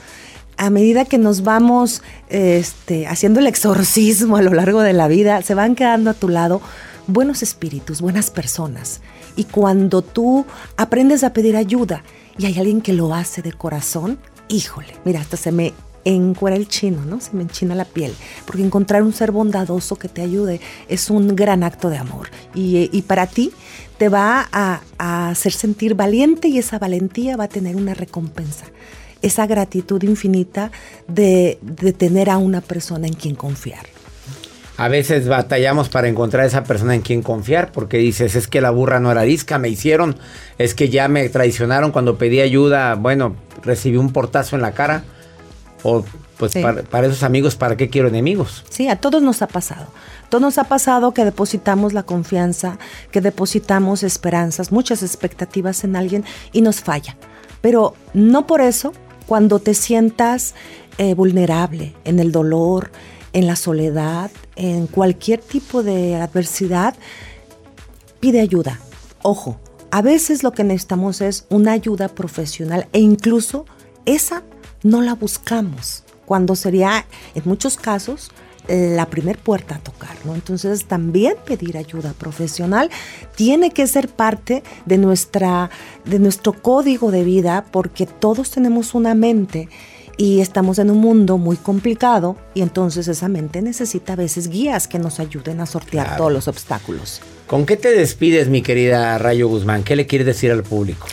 a 0.59 0.69
medida 0.69 1.05
que 1.05 1.17
nos 1.17 1.43
vamos 1.43 2.03
este, 2.27 3.07
haciendo 3.07 3.39
el 3.39 3.47
exorcismo 3.47 4.35
a 4.35 4.41
lo 4.41 4.53
largo 4.53 4.81
de 4.81 4.91
la 4.91 5.07
vida, 5.07 5.41
se 5.41 5.55
van 5.55 5.73
quedando 5.73 6.09
a 6.09 6.13
tu 6.13 6.27
lado 6.27 6.61
buenos 7.07 7.41
espíritus, 7.41 8.01
buenas 8.01 8.29
personas. 8.29 8.99
Y 9.37 9.45
cuando 9.45 10.01
tú 10.01 10.45
aprendes 10.75 11.23
a 11.23 11.31
pedir 11.31 11.55
ayuda 11.55 12.03
y 12.37 12.45
hay 12.45 12.59
alguien 12.59 12.81
que 12.81 12.91
lo 12.91 13.15
hace 13.15 13.41
de 13.41 13.53
corazón, 13.53 14.19
híjole, 14.49 14.93
mira, 15.05 15.21
hasta 15.21 15.37
se 15.37 15.53
me 15.53 15.73
encuera 16.03 16.57
el 16.57 16.67
chino, 16.67 17.05
¿no? 17.05 17.21
Se 17.21 17.31
me 17.37 17.43
enchina 17.43 17.73
la 17.73 17.85
piel. 17.85 18.13
Porque 18.45 18.61
encontrar 18.61 19.01
un 19.03 19.13
ser 19.13 19.31
bondadoso 19.31 19.95
que 19.95 20.09
te 20.09 20.21
ayude 20.21 20.59
es 20.89 21.09
un 21.09 21.37
gran 21.37 21.63
acto 21.63 21.89
de 21.89 21.99
amor. 21.99 22.31
Y, 22.53 23.01
para 23.03 23.27
ti 23.27 23.53
te 23.97 24.09
va 24.09 24.49
a 24.51 24.81
hacer 25.29 25.53
sentir 25.53 25.95
valiente 25.95 26.49
y 26.49 26.57
esa 26.57 26.79
valentía 26.79 27.37
va 27.37 27.45
a 27.45 27.49
tener 27.49 27.77
una 27.77 27.93
recompensa 27.93 28.65
esa 29.21 29.47
gratitud 29.47 30.01
infinita 30.03 30.71
de, 31.07 31.59
de, 31.61 31.93
tener 31.93 32.29
a 32.29 32.37
una 32.37 32.61
persona 32.61 33.07
en 33.07 33.13
quien 33.13 33.35
confiar. 33.35 33.85
A 34.77 34.87
veces 34.87 35.27
batallamos 35.27 35.89
para 35.89 36.07
encontrar 36.07 36.45
esa 36.45 36.63
persona 36.63 36.95
en 36.95 37.01
quien 37.01 37.21
confiar, 37.21 37.71
porque 37.73 37.97
dices, 37.97 38.35
es 38.35 38.47
que 38.47 38.61
la 38.61 38.71
burra 38.71 39.01
no 39.01 39.11
era 39.11 39.21
arisca, 39.21 39.57
me 39.57 39.67
hicieron, 39.67 40.15
es 40.57 40.73
que 40.73 40.87
ya 40.87 41.09
me 41.09 41.27
traicionaron 41.27 41.91
cuando 41.91 42.17
pedí 42.17 42.39
ayuda, 42.39 42.95
bueno, 42.95 43.35
recibí 43.61 43.97
un 43.97 44.13
portazo 44.13 44.55
en 44.55 44.61
la 44.61 44.71
cara, 44.71 45.03
o 45.83 46.05
pues 46.37 46.53
sí. 46.53 46.61
para, 46.61 46.83
para, 46.83 47.07
esos 47.07 47.23
amigos, 47.23 47.57
¿para 47.57 47.75
qué 47.75 47.89
quiero 47.89 48.07
enemigos? 48.07 48.63
Sí, 48.69 48.87
a 48.87 48.95
todos 48.95 49.21
nos 49.21 49.41
ha 49.41 49.47
pasado. 49.47 49.87
A 50.25 50.29
todos 50.29 50.41
nos 50.41 50.57
ha 50.57 50.63
pasado 50.63 51.13
que 51.13 51.25
depositamos 51.25 51.91
la 51.91 52.03
confianza, 52.03 52.77
que 53.11 53.19
depositamos 53.19 54.03
esperanzas, 54.03 54.71
muchas 54.71 55.03
expectativas 55.03 55.83
en 55.83 55.97
alguien 55.97 56.23
y 56.53 56.61
nos 56.61 56.79
falla. 56.79 57.17
Pero 57.59 57.95
no 58.13 58.47
por 58.47 58.61
eso 58.61 58.93
cuando 59.29 59.59
te 59.59 59.75
sientas 59.75 60.55
eh, 60.97 61.13
vulnerable 61.13 61.93
en 62.03 62.17
el 62.17 62.31
dolor, 62.31 62.89
en 63.31 63.45
la 63.45 63.55
soledad, 63.55 64.31
en 64.55 64.87
cualquier 64.87 65.39
tipo 65.39 65.83
de 65.83 66.15
adversidad, 66.15 66.95
pide 68.19 68.41
ayuda. 68.41 68.79
Ojo, 69.21 69.59
a 69.91 70.01
veces 70.01 70.41
lo 70.41 70.51
que 70.51 70.63
necesitamos 70.63 71.21
es 71.21 71.45
una 71.49 71.73
ayuda 71.73 72.07
profesional 72.07 72.87
e 72.91 73.01
incluso 73.01 73.67
esa 74.05 74.41
no 74.81 75.03
la 75.03 75.13
buscamos, 75.13 76.05
cuando 76.25 76.55
sería 76.55 77.05
en 77.35 77.43
muchos 77.45 77.77
casos 77.77 78.31
la 78.69 79.07
primer 79.07 79.37
puerta 79.37 79.75
a 79.75 79.79
tocar, 79.79 80.15
¿no? 80.25 80.35
Entonces 80.35 80.85
también 80.85 81.35
pedir 81.45 81.77
ayuda 81.77 82.13
profesional 82.13 82.89
tiene 83.35 83.71
que 83.71 83.87
ser 83.87 84.09
parte 84.09 84.63
de, 84.85 84.97
nuestra, 84.97 85.69
de 86.05 86.19
nuestro 86.19 86.53
código 86.53 87.11
de 87.11 87.23
vida 87.23 87.65
porque 87.71 88.05
todos 88.05 88.51
tenemos 88.51 88.93
una 88.93 89.15
mente 89.15 89.69
y 90.17 90.41
estamos 90.41 90.79
en 90.79 90.91
un 90.91 90.97
mundo 90.97 91.37
muy 91.37 91.55
complicado 91.55 92.35
y 92.53 92.61
entonces 92.61 93.07
esa 93.07 93.29
mente 93.29 93.61
necesita 93.61 94.13
a 94.13 94.15
veces 94.17 94.49
guías 94.49 94.87
que 94.87 94.99
nos 94.99 95.19
ayuden 95.19 95.61
a 95.61 95.65
sortear 95.65 96.17
todos 96.17 96.31
los 96.31 96.49
obstáculos. 96.49 97.21
¿Con 97.47 97.65
qué 97.65 97.77
te 97.77 97.91
despides, 97.91 98.49
mi 98.49 98.61
querida 98.61 99.17
Rayo 99.17 99.47
Guzmán? 99.47 99.83
¿Qué 99.83 99.95
le 99.95 100.05
quieres 100.05 100.27
decir 100.27 100.51
al 100.51 100.63
público? 100.63 101.07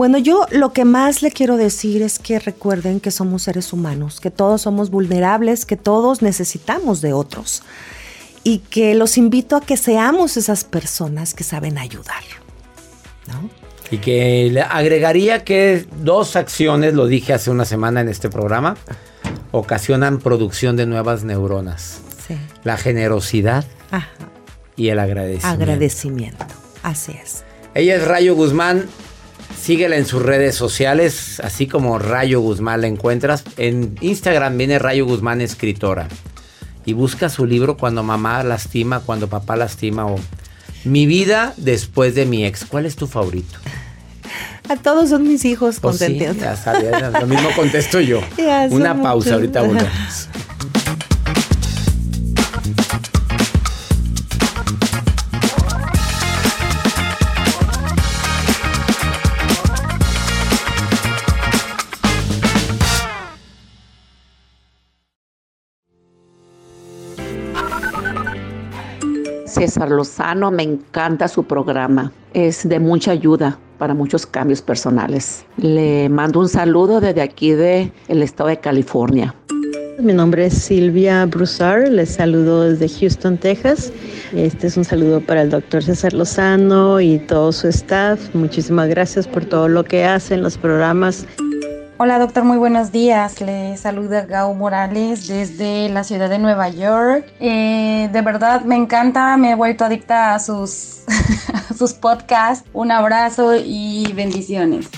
Bueno, 0.00 0.16
yo 0.16 0.46
lo 0.50 0.72
que 0.72 0.86
más 0.86 1.20
le 1.20 1.30
quiero 1.30 1.58
decir 1.58 2.00
es 2.00 2.18
que 2.18 2.38
recuerden 2.38 3.00
que 3.00 3.10
somos 3.10 3.42
seres 3.42 3.70
humanos, 3.70 4.18
que 4.18 4.30
todos 4.30 4.62
somos 4.62 4.88
vulnerables, 4.88 5.66
que 5.66 5.76
todos 5.76 6.22
necesitamos 6.22 7.02
de 7.02 7.12
otros 7.12 7.62
y 8.42 8.60
que 8.60 8.94
los 8.94 9.18
invito 9.18 9.56
a 9.56 9.60
que 9.60 9.76
seamos 9.76 10.38
esas 10.38 10.64
personas 10.64 11.34
que 11.34 11.44
saben 11.44 11.76
ayudar. 11.76 12.22
¿no? 13.26 13.50
Y 13.90 13.98
que 13.98 14.48
le 14.50 14.62
agregaría 14.62 15.44
que 15.44 15.84
dos 15.98 16.34
acciones, 16.34 16.94
lo 16.94 17.06
dije 17.06 17.34
hace 17.34 17.50
una 17.50 17.66
semana 17.66 18.00
en 18.00 18.08
este 18.08 18.30
programa, 18.30 18.78
ocasionan 19.50 20.18
producción 20.18 20.76
de 20.76 20.86
nuevas 20.86 21.24
neuronas. 21.24 22.00
Sí. 22.26 22.38
La 22.64 22.78
generosidad 22.78 23.66
Ajá. 23.90 24.08
y 24.76 24.88
el 24.88 24.98
agradecimiento. 24.98 25.62
Agradecimiento. 25.62 26.46
Así 26.82 27.12
es. 27.22 27.44
Ella 27.74 27.96
es 27.96 28.08
Rayo 28.08 28.34
Guzmán. 28.34 28.86
Síguela 29.58 29.96
en 29.96 30.06
sus 30.06 30.22
redes 30.22 30.54
sociales, 30.54 31.40
así 31.40 31.66
como 31.66 31.98
Rayo 31.98 32.40
Guzmán 32.40 32.80
la 32.80 32.86
encuentras. 32.86 33.44
En 33.56 33.94
Instagram 34.00 34.56
viene 34.56 34.78
Rayo 34.78 35.06
Guzmán 35.06 35.40
Escritora. 35.40 36.08
Y 36.86 36.94
busca 36.94 37.28
su 37.28 37.44
libro 37.44 37.76
Cuando 37.76 38.02
mamá 38.02 38.42
lastima, 38.42 39.00
cuando 39.00 39.28
papá 39.28 39.54
lastima 39.56 40.06
o 40.06 40.16
Mi 40.84 41.04
vida 41.06 41.52
después 41.58 42.14
de 42.14 42.24
mi 42.24 42.44
ex. 42.46 42.64
¿Cuál 42.64 42.86
es 42.86 42.96
tu 42.96 43.06
favorito? 43.06 43.58
A 44.68 44.76
todos 44.76 45.10
son 45.10 45.24
mis 45.24 45.44
hijos 45.44 45.78
Pues 45.80 45.98
sí, 45.98 46.04
consentidos. 46.06 46.36
ya 46.38 46.56
sabía, 46.56 47.10
lo 47.10 47.26
mismo 47.26 47.50
contesto 47.54 48.00
yo. 48.00 48.20
Ya 48.38 48.66
Una 48.70 48.94
pausa, 49.02 49.30
muchos. 49.30 49.32
ahorita 49.32 49.60
volvemos. 49.62 50.28
César 69.60 69.90
Lozano, 69.90 70.50
me 70.50 70.62
encanta 70.62 71.28
su 71.28 71.44
programa. 71.44 72.10
Es 72.32 72.66
de 72.66 72.80
mucha 72.80 73.10
ayuda 73.10 73.58
para 73.76 73.92
muchos 73.92 74.24
cambios 74.24 74.62
personales. 74.62 75.44
Le 75.58 76.08
mando 76.08 76.40
un 76.40 76.48
saludo 76.48 76.98
desde 76.98 77.20
aquí 77.20 77.50
de 77.50 77.92
el 78.08 78.22
estado 78.22 78.48
de 78.48 78.58
California. 78.58 79.34
Mi 79.98 80.14
nombre 80.14 80.46
es 80.46 80.54
Silvia 80.54 81.26
Broussard, 81.26 81.88
les 81.88 82.08
saludo 82.08 82.70
desde 82.70 82.88
Houston, 82.88 83.36
Texas. 83.36 83.92
Este 84.32 84.68
es 84.68 84.78
un 84.78 84.84
saludo 84.86 85.20
para 85.20 85.42
el 85.42 85.50
doctor 85.50 85.82
César 85.82 86.14
Lozano 86.14 86.98
y 86.98 87.18
todo 87.18 87.52
su 87.52 87.68
staff. 87.68 88.34
Muchísimas 88.34 88.88
gracias 88.88 89.28
por 89.28 89.44
todo 89.44 89.68
lo 89.68 89.84
que 89.84 90.06
hacen, 90.06 90.42
los 90.42 90.56
programas. 90.56 91.26
Hola 92.02 92.18
doctor, 92.18 92.44
muy 92.44 92.56
buenos 92.56 92.92
días. 92.92 93.42
Le 93.42 93.76
saluda 93.76 94.22
Gao 94.22 94.54
Morales 94.54 95.28
desde 95.28 95.90
la 95.90 96.02
ciudad 96.02 96.30
de 96.30 96.38
Nueva 96.38 96.70
York. 96.70 97.30
Eh, 97.40 98.08
de 98.10 98.22
verdad 98.22 98.62
me 98.62 98.74
encanta, 98.76 99.36
me 99.36 99.50
he 99.50 99.54
vuelto 99.54 99.84
adicta 99.84 100.34
a 100.34 100.38
sus, 100.38 101.02
a 101.70 101.74
sus 101.74 101.92
podcasts. 101.92 102.66
Un 102.72 102.90
abrazo 102.90 103.54
y 103.54 104.10
bendiciones. 104.14 104.88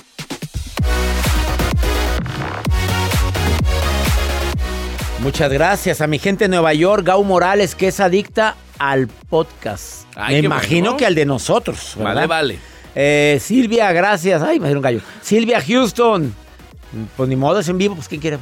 Muchas 5.19 5.53
gracias 5.53 6.01
a 6.01 6.07
mi 6.07 6.21
gente 6.21 6.45
de 6.45 6.51
Nueva 6.51 6.73
York, 6.73 7.05
Gau 7.05 7.25
Morales, 7.25 7.75
que 7.75 7.89
es 7.89 7.99
adicta 7.99 8.55
al 8.79 9.09
podcast. 9.09 10.05
Ay, 10.15 10.37
Me 10.37 10.47
imagino 10.47 10.91
bueno. 10.91 10.97
que 10.99 11.07
al 11.07 11.17
de 11.17 11.27
nosotros. 11.27 11.95
¿verdad? 11.97 12.15
Vale, 12.15 12.27
vale. 12.29 12.59
Eh, 12.95 13.39
Silvia, 13.41 13.91
gracias. 13.91 14.41
Ay, 14.41 14.61
me 14.61 14.69
dieron 14.69 14.85
gallo. 14.85 15.01
Silvia 15.21 15.61
Houston. 15.61 16.33
Pues 17.17 17.29
ni 17.29 17.37
modo, 17.37 17.61
es 17.61 17.69
en 17.69 17.79
vivo, 17.79 17.95
pues 17.95 18.09
quién 18.09 18.21
quiere. 18.21 18.39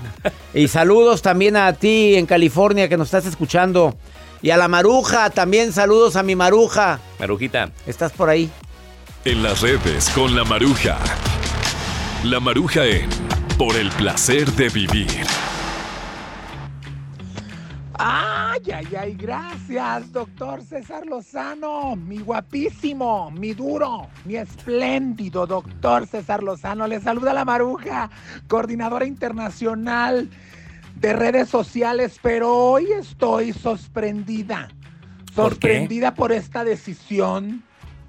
Y 0.54 0.68
saludos 0.68 1.22
también 1.22 1.56
a 1.56 1.72
ti 1.72 2.16
en 2.16 2.26
California 2.26 2.88
que 2.88 2.96
nos 2.96 3.08
estás 3.08 3.26
escuchando. 3.26 3.96
Y 4.42 4.50
a 4.50 4.56
la 4.56 4.68
Maruja, 4.68 5.30
también 5.30 5.72
saludos 5.72 6.16
a 6.16 6.22
mi 6.22 6.34
Maruja. 6.34 6.98
Marujita. 7.18 7.70
¿Estás 7.86 8.12
por 8.12 8.28
ahí? 8.28 8.50
En 9.24 9.42
las 9.42 9.60
redes 9.60 10.08
con 10.10 10.34
la 10.34 10.44
Maruja. 10.44 10.98
La 12.24 12.40
Maruja 12.40 12.86
en 12.86 13.08
Por 13.58 13.76
el 13.76 13.90
placer 13.90 14.50
de 14.52 14.68
vivir. 14.70 15.26
Ay, 18.02 18.62
ay, 18.72 18.88
ay, 18.98 19.14
gracias, 19.14 20.10
doctor 20.10 20.62
César 20.62 21.04
Lozano, 21.04 21.96
mi 21.96 22.20
guapísimo, 22.20 23.30
mi 23.30 23.52
duro, 23.52 24.08
mi 24.24 24.36
espléndido 24.36 25.46
doctor 25.46 26.06
César 26.06 26.42
Lozano. 26.42 26.86
Le 26.86 26.98
saluda 27.00 27.34
la 27.34 27.44
Maruja, 27.44 28.08
coordinadora 28.48 29.04
internacional 29.04 30.30
de 30.96 31.12
redes 31.12 31.50
sociales, 31.50 32.18
pero 32.22 32.56
hoy 32.56 32.90
estoy 32.90 33.52
sorprendida. 33.52 34.70
Sorprendida 35.34 36.14
por 36.14 36.32
esta 36.32 36.64
decisión 36.64 37.62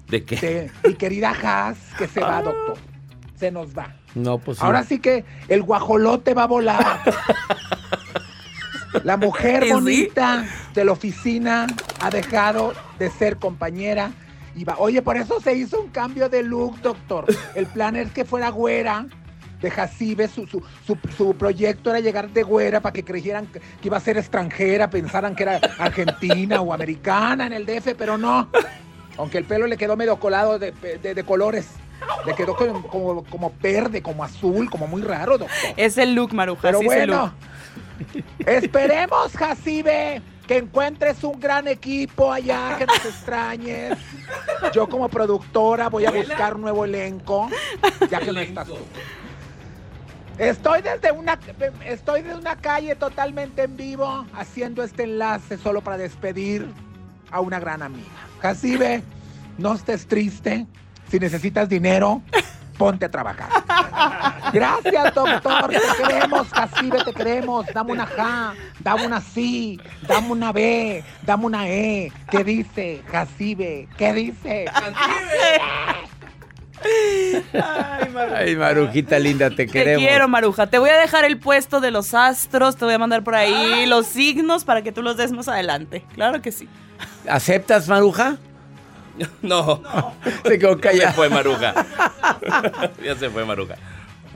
¿De 0.08 0.24
qué? 0.24 0.36
de 0.36 0.70
mi 0.88 0.94
querida 0.94 1.34
Haas, 1.42 1.76
que 1.98 2.08
se 2.08 2.20
va, 2.20 2.40
doctor. 2.40 2.78
Se 3.36 3.52
nos 3.52 3.76
va. 3.76 3.94
No, 4.14 4.38
pues. 4.38 4.62
Ahora 4.62 4.84
sí 4.84 5.00
que 5.00 5.26
el 5.48 5.62
guajolote 5.62 6.32
va 6.32 6.44
a 6.44 6.46
volar. 6.46 7.00
La 9.04 9.16
mujer 9.16 9.64
bonita 9.72 10.44
de 10.74 10.84
la 10.84 10.92
oficina 10.92 11.66
ha 12.00 12.10
dejado 12.10 12.72
de 12.98 13.10
ser 13.10 13.36
compañera. 13.36 14.12
Y 14.54 14.64
va, 14.64 14.76
oye, 14.78 15.00
por 15.00 15.16
eso 15.16 15.40
se 15.40 15.54
hizo 15.54 15.80
un 15.80 15.88
cambio 15.88 16.28
de 16.28 16.42
look, 16.42 16.80
doctor. 16.82 17.24
El 17.54 17.66
plan 17.66 17.96
es 17.96 18.10
que 18.12 18.24
fuera 18.24 18.50
güera 18.50 19.06
de 19.62 19.70
Jacibe. 19.70 20.28
Su, 20.28 20.46
su, 20.46 20.62
su, 20.86 20.98
su 21.16 21.34
proyecto 21.36 21.88
era 21.90 22.00
llegar 22.00 22.28
de 22.30 22.42
güera 22.42 22.80
para 22.80 22.92
que 22.92 23.02
creyeran 23.02 23.46
que 23.46 23.60
iba 23.82 23.96
a 23.96 24.00
ser 24.00 24.18
extranjera, 24.18 24.90
pensaran 24.90 25.34
que 25.34 25.44
era 25.44 25.58
argentina 25.78 26.60
o 26.60 26.72
americana 26.74 27.46
en 27.46 27.54
el 27.54 27.64
DF, 27.64 27.94
pero 27.96 28.18
no. 28.18 28.48
Aunque 29.16 29.38
el 29.38 29.44
pelo 29.44 29.66
le 29.66 29.76
quedó 29.78 29.96
medio 29.96 30.16
colado 30.20 30.58
de, 30.58 30.72
de- 31.02 31.14
de 31.14 31.24
colores. 31.24 31.68
Le 32.26 32.34
quedó 32.34 32.56
como, 32.56 32.82
como, 32.88 33.24
como 33.24 33.52
verde, 33.62 34.02
como 34.02 34.24
azul, 34.24 34.68
como 34.68 34.86
muy 34.86 35.02
raro, 35.02 35.38
doctor. 35.38 35.56
Es 35.76 35.96
el 35.98 36.14
look, 36.14 36.34
Maruja. 36.34 36.60
Pero 36.62 36.80
sí 36.80 36.86
es 36.86 36.92
el 36.92 36.98
bueno, 37.10 37.22
look. 37.26 37.32
Esperemos, 38.46 39.32
Jacibe, 39.32 40.22
que 40.46 40.58
encuentres 40.58 41.22
un 41.24 41.38
gran 41.38 41.68
equipo 41.68 42.32
allá, 42.32 42.76
que 42.78 42.86
nos 42.86 43.04
extrañes. 43.04 43.98
Yo 44.72 44.88
como 44.88 45.08
productora 45.08 45.88
voy 45.88 46.06
a 46.06 46.10
buscar 46.10 46.58
nuevo 46.58 46.84
elenco, 46.84 47.48
ya 48.10 48.20
que 48.20 48.32
no 48.32 48.40
estás 48.40 48.68
tú. 48.68 48.78
Estoy 50.38 50.80
desde 50.82 51.12
una 51.12 51.38
estoy 51.84 52.22
desde 52.22 52.38
una 52.38 52.56
calle 52.56 52.96
totalmente 52.96 53.64
en 53.64 53.76
vivo 53.76 54.26
haciendo 54.34 54.82
este 54.82 55.04
enlace 55.04 55.58
solo 55.58 55.82
para 55.82 55.98
despedir 55.98 56.66
a 57.30 57.40
una 57.40 57.60
gran 57.60 57.82
amiga. 57.82 58.08
Jacibe, 58.40 59.02
no 59.58 59.74
estés 59.74 60.06
triste. 60.06 60.66
Si 61.10 61.20
necesitas 61.20 61.68
dinero, 61.68 62.22
ponte 62.78 63.04
a 63.04 63.10
trabajar. 63.10 63.50
Gracias, 64.52 65.14
doctor. 65.14 65.70
Te 65.70 65.80
queremos, 66.06 66.48
Jacibe, 66.48 67.04
te 67.04 67.12
queremos. 67.12 67.66
Dame 67.72 67.92
una 67.92 68.06
J, 68.06 68.54
dame 68.80 69.06
una 69.06 69.20
C, 69.20 69.78
dame 70.06 70.28
una 70.30 70.52
B, 70.52 71.02
dame 71.22 71.46
una 71.46 71.68
E. 71.68 72.12
¿Qué 72.30 72.44
dice, 72.44 73.02
Jacibe? 73.10 73.88
¿Qué 73.96 74.12
dice? 74.12 74.66
Ay, 76.84 78.08
Maruja. 78.12 78.36
Ay, 78.38 78.56
Marujita 78.56 79.18
linda, 79.18 79.50
te 79.50 79.56
Te 79.56 79.66
queremos. 79.68 80.02
quiero, 80.06 80.28
Maruja. 80.28 80.66
Te 80.66 80.78
voy 80.78 80.90
a 80.90 80.96
dejar 80.98 81.24
el 81.24 81.38
puesto 81.38 81.80
de 81.80 81.90
los 81.90 82.12
astros. 82.14 82.76
Te 82.76 82.84
voy 82.84 82.94
a 82.94 82.98
mandar 82.98 83.22
por 83.22 83.34
ahí 83.34 83.86
los 83.86 84.06
signos 84.06 84.64
para 84.64 84.82
que 84.82 84.90
tú 84.92 85.02
los 85.02 85.16
des 85.16 85.32
más 85.32 85.48
adelante. 85.48 86.04
Claro 86.14 86.42
que 86.42 86.50
sí. 86.52 86.68
¿Aceptas, 87.28 87.88
Maruja? 87.88 88.36
No. 89.42 89.80
Se 90.44 90.58
quedó 90.58 90.70
Ya 90.80 90.90
se 90.90 90.98
callada. 90.98 91.12
fue 91.12 91.28
Maruja. 91.28 91.74
ya 93.04 93.14
se 93.16 93.30
fue 93.30 93.44
Maruja. 93.44 93.76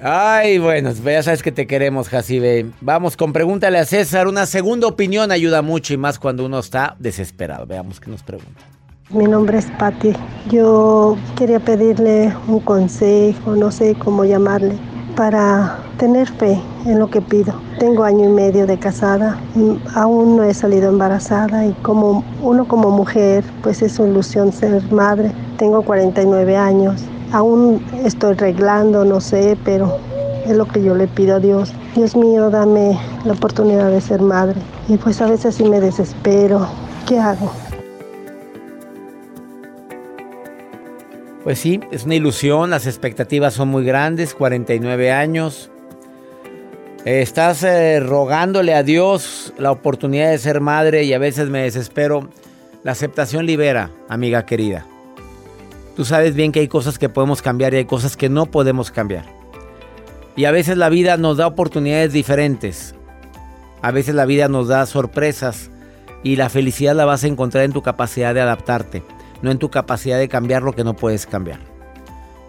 Ay, 0.02 0.58
bueno, 0.58 0.92
ya 0.92 1.22
sabes 1.22 1.42
que 1.42 1.52
te 1.52 1.66
queremos, 1.66 2.08
Jacibe. 2.08 2.66
Vamos 2.80 3.16
con 3.16 3.32
pregúntale 3.32 3.78
a 3.78 3.84
César. 3.86 4.28
Una 4.28 4.44
segunda 4.46 4.86
opinión 4.86 5.30
ayuda 5.32 5.62
mucho 5.62 5.94
y 5.94 5.96
más 5.96 6.18
cuando 6.18 6.44
uno 6.44 6.58
está 6.58 6.96
desesperado. 6.98 7.66
Veamos 7.66 7.98
qué 7.98 8.10
nos 8.10 8.22
pregunta. 8.22 8.60
Mi 9.10 9.24
nombre 9.24 9.58
es 9.58 9.66
Patti. 9.78 10.12
Yo 10.50 11.16
quería 11.36 11.60
pedirle 11.60 12.34
un 12.48 12.60
consejo, 12.60 13.56
no 13.56 13.70
sé 13.70 13.94
cómo 13.94 14.24
llamarle. 14.24 14.76
para 15.16 15.78
tener 15.96 16.28
fe 16.28 16.60
en 16.84 16.98
lo 16.98 17.10
que 17.10 17.22
pido. 17.22 17.54
Tengo 17.80 18.04
año 18.04 18.26
y 18.26 18.32
medio 18.32 18.66
de 18.66 18.78
casada, 18.78 19.40
aún 19.94 20.36
no 20.36 20.44
he 20.44 20.52
salido 20.52 20.90
embarazada 20.90 21.66
y 21.66 21.72
como 21.82 22.22
uno 22.42 22.68
como 22.68 22.90
mujer, 22.90 23.42
pues 23.62 23.80
es 23.82 23.98
una 23.98 24.10
ilusión 24.10 24.52
ser 24.52 24.82
madre. 24.92 25.32
Tengo 25.56 25.82
49 25.82 26.56
años, 26.56 27.02
aún 27.32 27.84
estoy 28.04 28.32
arreglando, 28.32 29.04
no 29.04 29.20
sé, 29.20 29.56
pero 29.64 29.98
es 30.46 30.56
lo 30.56 30.66
que 30.66 30.82
yo 30.82 30.94
le 30.94 31.06
pido 31.08 31.36
a 31.36 31.40
Dios. 31.40 31.72
Dios 31.94 32.16
mío, 32.16 32.50
dame 32.50 32.98
la 33.24 33.32
oportunidad 33.32 33.90
de 33.90 34.00
ser 34.00 34.20
madre. 34.20 34.60
Y 34.88 34.96
pues 34.96 35.20
a 35.20 35.26
veces 35.26 35.56
sí 35.56 35.64
me 35.64 35.80
desespero. 35.80 36.66
¿Qué 37.06 37.18
hago? 37.18 37.52
Pues 41.42 41.60
sí, 41.60 41.80
es 41.92 42.04
una 42.04 42.16
ilusión, 42.16 42.70
las 42.70 42.86
expectativas 42.86 43.54
son 43.54 43.68
muy 43.68 43.84
grandes, 43.84 44.34
49 44.34 45.12
años. 45.12 45.70
Estás 47.04 47.62
eh, 47.62 48.00
rogándole 48.00 48.74
a 48.74 48.82
Dios 48.82 49.54
la 49.56 49.70
oportunidad 49.70 50.30
de 50.30 50.38
ser 50.38 50.60
madre 50.60 51.04
y 51.04 51.12
a 51.12 51.20
veces 51.20 51.48
me 51.48 51.62
desespero. 51.62 52.28
La 52.82 52.92
aceptación 52.92 53.46
libera, 53.46 53.90
amiga 54.08 54.44
querida. 54.44 54.86
Tú 55.96 56.04
sabes 56.04 56.34
bien 56.34 56.52
que 56.52 56.60
hay 56.60 56.68
cosas 56.68 56.98
que 56.98 57.08
podemos 57.08 57.42
cambiar 57.42 57.74
y 57.74 57.78
hay 57.78 57.84
cosas 57.86 58.16
que 58.16 58.28
no 58.28 58.46
podemos 58.46 58.90
cambiar. 58.90 59.24
Y 60.36 60.44
a 60.44 60.50
veces 60.50 60.76
la 60.76 60.90
vida 60.90 61.16
nos 61.16 61.38
da 61.38 61.46
oportunidades 61.46 62.12
diferentes. 62.12 62.94
A 63.82 63.90
veces 63.90 64.14
la 64.14 64.26
vida 64.26 64.48
nos 64.48 64.68
da 64.68 64.84
sorpresas 64.86 65.70
y 66.22 66.36
la 66.36 66.50
felicidad 66.50 66.94
la 66.94 67.06
vas 67.06 67.24
a 67.24 67.28
encontrar 67.28 67.64
en 67.64 67.72
tu 67.72 67.82
capacidad 67.82 68.34
de 68.34 68.42
adaptarte 68.42 69.02
no 69.42 69.50
en 69.50 69.58
tu 69.58 69.70
capacidad 69.70 70.18
de 70.18 70.28
cambiar 70.28 70.62
lo 70.62 70.72
que 70.72 70.84
no 70.84 70.94
puedes 70.94 71.26
cambiar. 71.26 71.60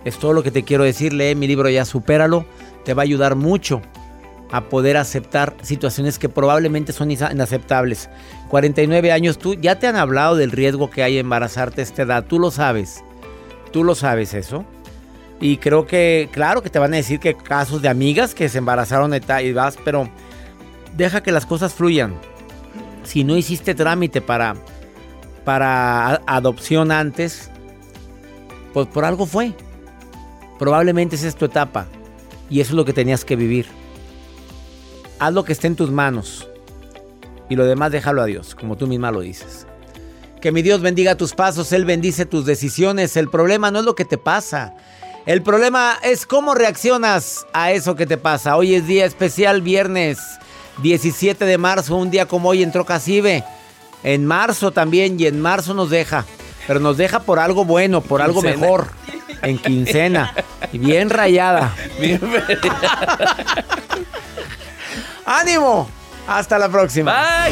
Es 0.06 0.18
todo 0.18 0.34
lo 0.34 0.44
que 0.44 0.52
te 0.52 0.64
quiero 0.64 0.84
decir. 0.84 1.14
Lee 1.14 1.36
mi 1.36 1.48
libro 1.48 1.70
ya, 1.70 1.86
supéralo. 1.86 2.46
Te 2.86 2.94
va 2.94 3.02
a 3.02 3.04
ayudar 3.04 3.36
mucho 3.36 3.82
a 4.52 4.70
poder 4.70 4.96
aceptar 4.96 5.56
situaciones 5.62 6.18
que 6.20 6.30
probablemente 6.30 6.94
son 6.94 7.12
inaceptables. 7.12 8.10
49 8.50 9.12
años, 9.12 9.38
tú 9.38 9.56
ya 9.56 9.78
te 9.78 9.88
han 9.88 9.98
hablado 9.98 10.38
del 10.38 10.52
riesgo 10.52 10.90
que 10.90 11.04
hay 11.04 11.16
en 11.18 11.26
embarazarte 11.26 11.82
a 11.82 11.84
esta 11.84 12.04
edad. 12.04 12.26
Tú 12.26 12.40
lo 12.40 12.52
sabes. 12.52 13.04
Tú 13.72 13.84
lo 13.84 13.96
sabes 13.96 14.34
eso. 14.34 14.66
Y 15.40 15.58
creo 15.58 15.86
que, 15.86 16.30
claro 16.32 16.62
que 16.62 16.70
te 16.70 16.80
van 16.80 16.94
a 16.94 16.98
decir 16.98 17.20
que 17.20 17.36
casos 17.36 17.82
de 17.82 17.90
amigas 17.90 18.34
que 18.34 18.50
se 18.50 18.58
embarazaron 18.58 19.14
y 19.14 19.54
vas, 19.54 19.78
pero 19.84 20.10
deja 20.96 21.22
que 21.22 21.32
las 21.32 21.46
cosas 21.46 21.74
fluyan. 21.74 22.16
Si 23.04 23.24
no 23.24 23.38
hiciste 23.38 23.76
trámite 23.76 24.22
para 24.22 24.56
para 25.48 26.22
adopción 26.26 26.92
antes, 26.92 27.50
pues 28.74 28.86
por 28.88 29.06
algo 29.06 29.26
fue. 29.26 29.54
Probablemente 30.60 31.16
esa 31.16 31.30
es 31.30 31.38
tu 31.38 31.46
etapa 31.46 31.86
y 32.50 32.60
eso 32.60 32.72
es 32.72 32.76
lo 32.76 32.84
que 32.84 32.92
tenías 32.92 33.24
que 33.24 33.38
vivir. 33.38 33.66
Haz 35.20 35.34
lo 35.34 35.46
que 35.46 35.54
esté 35.54 35.68
en 35.68 35.78
tus 35.78 35.90
manos 35.90 36.50
y 37.48 37.56
lo 37.56 37.64
demás 37.64 37.94
déjalo 37.94 38.22
a 38.22 38.26
Dios, 38.26 38.56
como 38.56 38.76
tú 38.76 38.88
misma 38.88 39.10
lo 39.10 39.22
dices. 39.22 39.67
Que 40.48 40.54
mi 40.54 40.62
Dios 40.62 40.80
bendiga 40.80 41.16
tus 41.16 41.34
pasos, 41.34 41.74
Él 41.74 41.84
bendice 41.84 42.26
tus 42.26 42.46
decisiones. 42.46 43.18
El 43.18 43.30
problema 43.30 43.70
no 43.70 43.80
es 43.80 43.86
lo 43.86 43.96
que 43.96 44.06
te 44.06 44.18
pasa. 44.18 44.74
El 45.26 45.42
problema 45.42 45.98
es 46.04 46.26
cómo 46.26 46.56
reaccionas 46.56 47.46
a 47.52 47.74
eso 47.74 47.98
que 47.98 48.06
te 48.06 48.16
pasa. 48.16 48.56
Hoy 48.56 48.74
es 48.74 48.88
día 48.88 49.04
especial, 49.04 49.62
viernes 49.62 50.20
17 50.84 51.44
de 51.44 51.58
marzo, 51.58 51.98
un 51.98 52.12
día 52.12 52.28
como 52.28 52.48
hoy 52.48 52.64
entró 52.64 52.86
Casibe 52.86 53.44
en 54.04 54.26
marzo 54.26 54.72
también, 54.72 55.20
y 55.20 55.26
en 55.26 55.42
marzo 55.42 55.74
nos 55.74 55.90
deja. 55.90 56.24
Pero 56.66 56.80
nos 56.80 56.96
deja 56.96 57.20
por 57.20 57.40
algo 57.40 57.66
bueno, 57.66 58.00
por 58.00 58.22
algo 58.22 58.42
mejor. 58.42 58.88
En 59.42 59.58
quincena. 59.58 60.34
Y 60.72 60.78
bien 60.78 61.10
rayada. 61.10 61.76
Bien 62.00 62.22
¡Ánimo! 65.26 65.90
Hasta 66.26 66.58
la 66.58 66.70
próxima. 66.70 67.12
Bye, 67.12 67.52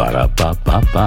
Ba-da-ba-ba-ba. 0.00 1.06